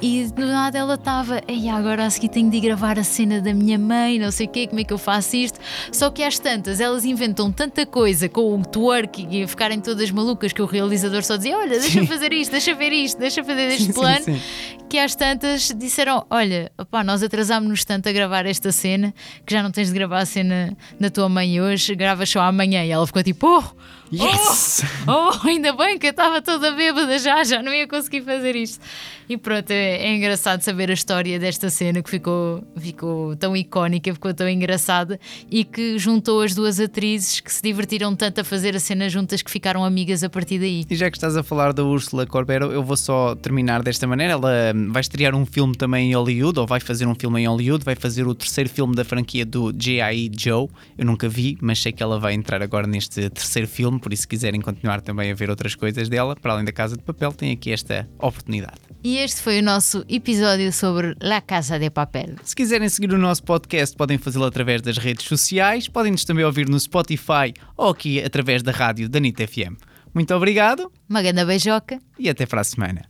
E 0.00 0.26
do 0.26 0.46
nada 0.46 0.76
ela 0.76 0.94
estava, 0.94 1.40
e 1.48 1.70
agora 1.70 2.04
a 2.04 2.10
seguir 2.10 2.28
tenho 2.28 2.50
de 2.50 2.60
gravar 2.60 2.98
a 2.98 3.04
cena 3.04 3.40
da 3.40 3.54
minha 3.54 3.78
mãe, 3.78 4.18
não 4.18 4.30
sei 4.30 4.46
o 4.46 4.48
quê, 4.50 4.66
como 4.66 4.78
é 4.78 4.84
que 4.84 4.92
eu 4.92 4.98
faço 4.98 5.36
isto. 5.36 5.58
Só 5.90 6.10
que 6.10 6.22
às 6.22 6.38
tantas 6.38 6.80
elas 6.80 7.06
inventam 7.06 7.50
tanta 7.50 7.86
coisa 7.86 8.28
com 8.28 8.60
o 8.60 8.62
twerk 8.62 9.26
e 9.30 9.46
ficarem 9.46 9.80
todas 9.80 10.10
malucas 10.10 10.52
que 10.52 10.60
o 10.60 10.66
realizador 10.66 11.22
só 11.22 11.36
dizia: 11.36 11.56
Olha, 11.56 11.78
deixa 11.80 12.00
sim. 12.00 12.06
fazer 12.06 12.30
isto, 12.34 12.50
deixa 12.50 12.74
ver 12.74 12.92
isto, 12.92 13.18
deixa 13.18 13.42
fazer 13.42 13.68
este 13.68 13.92
plano. 13.94 14.24
Sim, 14.24 14.34
sim. 14.34 14.78
Que 14.86 14.98
às 14.98 15.14
tantas 15.14 15.72
disseram: 15.74 16.26
Olha, 16.28 16.70
opá, 16.76 17.02
nós 17.02 17.22
atrasámos-nos 17.22 17.82
tanto 17.84 18.06
a 18.08 18.12
gravar 18.12 18.44
esta 18.44 18.70
cena 18.72 19.14
que 19.46 19.54
já 19.54 19.62
não 19.62 19.70
tens 19.70 19.88
de 19.88 19.94
gravar 19.94 20.18
a 20.18 20.26
cena 20.26 20.76
da 21.00 21.08
tua 21.08 21.28
mãe 21.28 21.58
hoje, 21.58 21.94
gravas 21.94 22.28
só 22.28 22.40
amanhã. 22.40 22.84
E 22.84 22.90
ela 22.90 23.06
ficou 23.06 23.22
tipo: 23.22 23.46
Oh! 23.46 23.64
Yes! 24.12 24.84
Oh, 25.08 25.30
oh 25.32 25.48
ainda 25.48 25.72
bem 25.72 25.98
que 25.98 26.06
eu 26.06 26.10
estava 26.10 26.40
toda 26.40 26.72
bêbada 26.72 27.18
já, 27.18 27.42
já 27.42 27.62
não 27.62 27.72
ia 27.72 27.88
conseguir 27.88 28.22
fazer 28.22 28.54
isto. 28.54 28.84
E 29.28 29.36
pronto, 29.36 29.70
é, 29.70 29.85
é, 29.86 30.14
engraçado 30.14 30.60
saber 30.60 30.90
a 30.90 30.94
história 30.94 31.38
desta 31.38 31.70
cena 31.70 32.02
que 32.02 32.10
ficou, 32.10 32.62
ficou 32.76 33.34
tão 33.36 33.56
icónica, 33.56 34.12
ficou 34.12 34.34
tão 34.34 34.48
engraçada 34.48 35.18
e 35.50 35.64
que 35.64 35.98
juntou 35.98 36.42
as 36.42 36.54
duas 36.54 36.78
atrizes 36.78 37.40
que 37.40 37.52
se 37.52 37.62
divertiram 37.62 38.14
tanto 38.14 38.40
a 38.40 38.44
fazer 38.44 38.76
a 38.76 38.80
cena 38.80 39.08
juntas 39.08 39.42
que 39.42 39.50
ficaram 39.50 39.84
amigas 39.84 40.22
a 40.22 40.28
partir 40.28 40.58
daí. 40.58 40.84
E 40.88 40.94
já 40.94 41.10
que 41.10 41.16
estás 41.16 41.36
a 41.36 41.42
falar 41.42 41.72
da 41.72 41.82
Úrsula 41.82 42.26
Corbero, 42.26 42.72
eu 42.72 42.82
vou 42.82 42.96
só 42.96 43.34
terminar 43.34 43.82
desta 43.82 44.06
maneira. 44.06 44.34
Ela 44.34 44.72
hum, 44.74 44.92
vai 44.92 45.00
estrear 45.00 45.34
um 45.34 45.46
filme 45.46 45.74
também 45.74 46.10
em 46.10 46.14
Hollywood, 46.14 46.58
ou 46.60 46.66
vai 46.66 46.80
fazer 46.80 47.06
um 47.06 47.14
filme 47.14 47.40
em 47.40 47.46
Hollywood, 47.46 47.84
vai 47.84 47.94
fazer 47.94 48.26
o 48.26 48.34
terceiro 48.34 48.68
filme 48.68 48.94
da 48.94 49.04
franquia 49.04 49.46
do 49.46 49.72
G.I. 49.76 50.30
Joe. 50.36 50.68
Eu 50.98 51.06
nunca 51.06 51.28
vi, 51.28 51.56
mas 51.60 51.80
sei 51.80 51.92
que 51.92 52.02
ela 52.02 52.18
vai 52.18 52.34
entrar 52.34 52.62
agora 52.62 52.86
neste 52.86 53.30
terceiro 53.30 53.68
filme, 53.68 53.98
por 53.98 54.12
isso 54.12 54.26
se 54.26 54.28
quiserem 54.28 54.60
continuar 54.60 55.00
também 55.00 55.30
a 55.30 55.34
ver 55.34 55.48
outras 55.48 55.74
coisas 55.74 56.08
dela, 56.08 56.34
para 56.34 56.52
além 56.52 56.64
da 56.64 56.72
Casa 56.72 56.96
de 56.96 57.02
Papel, 57.02 57.32
tem 57.32 57.52
aqui 57.52 57.70
esta 57.70 58.08
oportunidade. 58.18 58.80
E 59.04 59.18
este 59.18 59.40
foi 59.40 59.60
o 59.60 59.62
nosso 59.76 60.06
episódio 60.08 60.72
sobre 60.72 61.14
La 61.20 61.42
Casa 61.42 61.78
de 61.78 61.90
Papel. 61.90 62.36
Se 62.42 62.56
quiserem 62.56 62.88
seguir 62.88 63.12
o 63.12 63.18
nosso 63.18 63.42
podcast, 63.42 63.94
podem 63.94 64.16
fazê-lo 64.16 64.46
através 64.46 64.80
das 64.80 64.96
redes 64.96 65.26
sociais, 65.26 65.86
podem-nos 65.86 66.24
também 66.24 66.46
ouvir 66.46 66.66
no 66.66 66.80
Spotify 66.80 67.52
ou 67.76 67.90
aqui 67.90 68.24
através 68.24 68.62
da 68.62 68.72
rádio 68.72 69.06
da 69.06 69.20
NIT 69.20 69.46
FM. 69.46 69.76
Muito 70.14 70.34
obrigado. 70.34 70.90
Uma 71.06 71.20
grande 71.20 71.44
beijoca. 71.44 72.00
E 72.18 72.30
até 72.30 72.46
para 72.46 72.62
a 72.62 72.64
semana. 72.64 73.02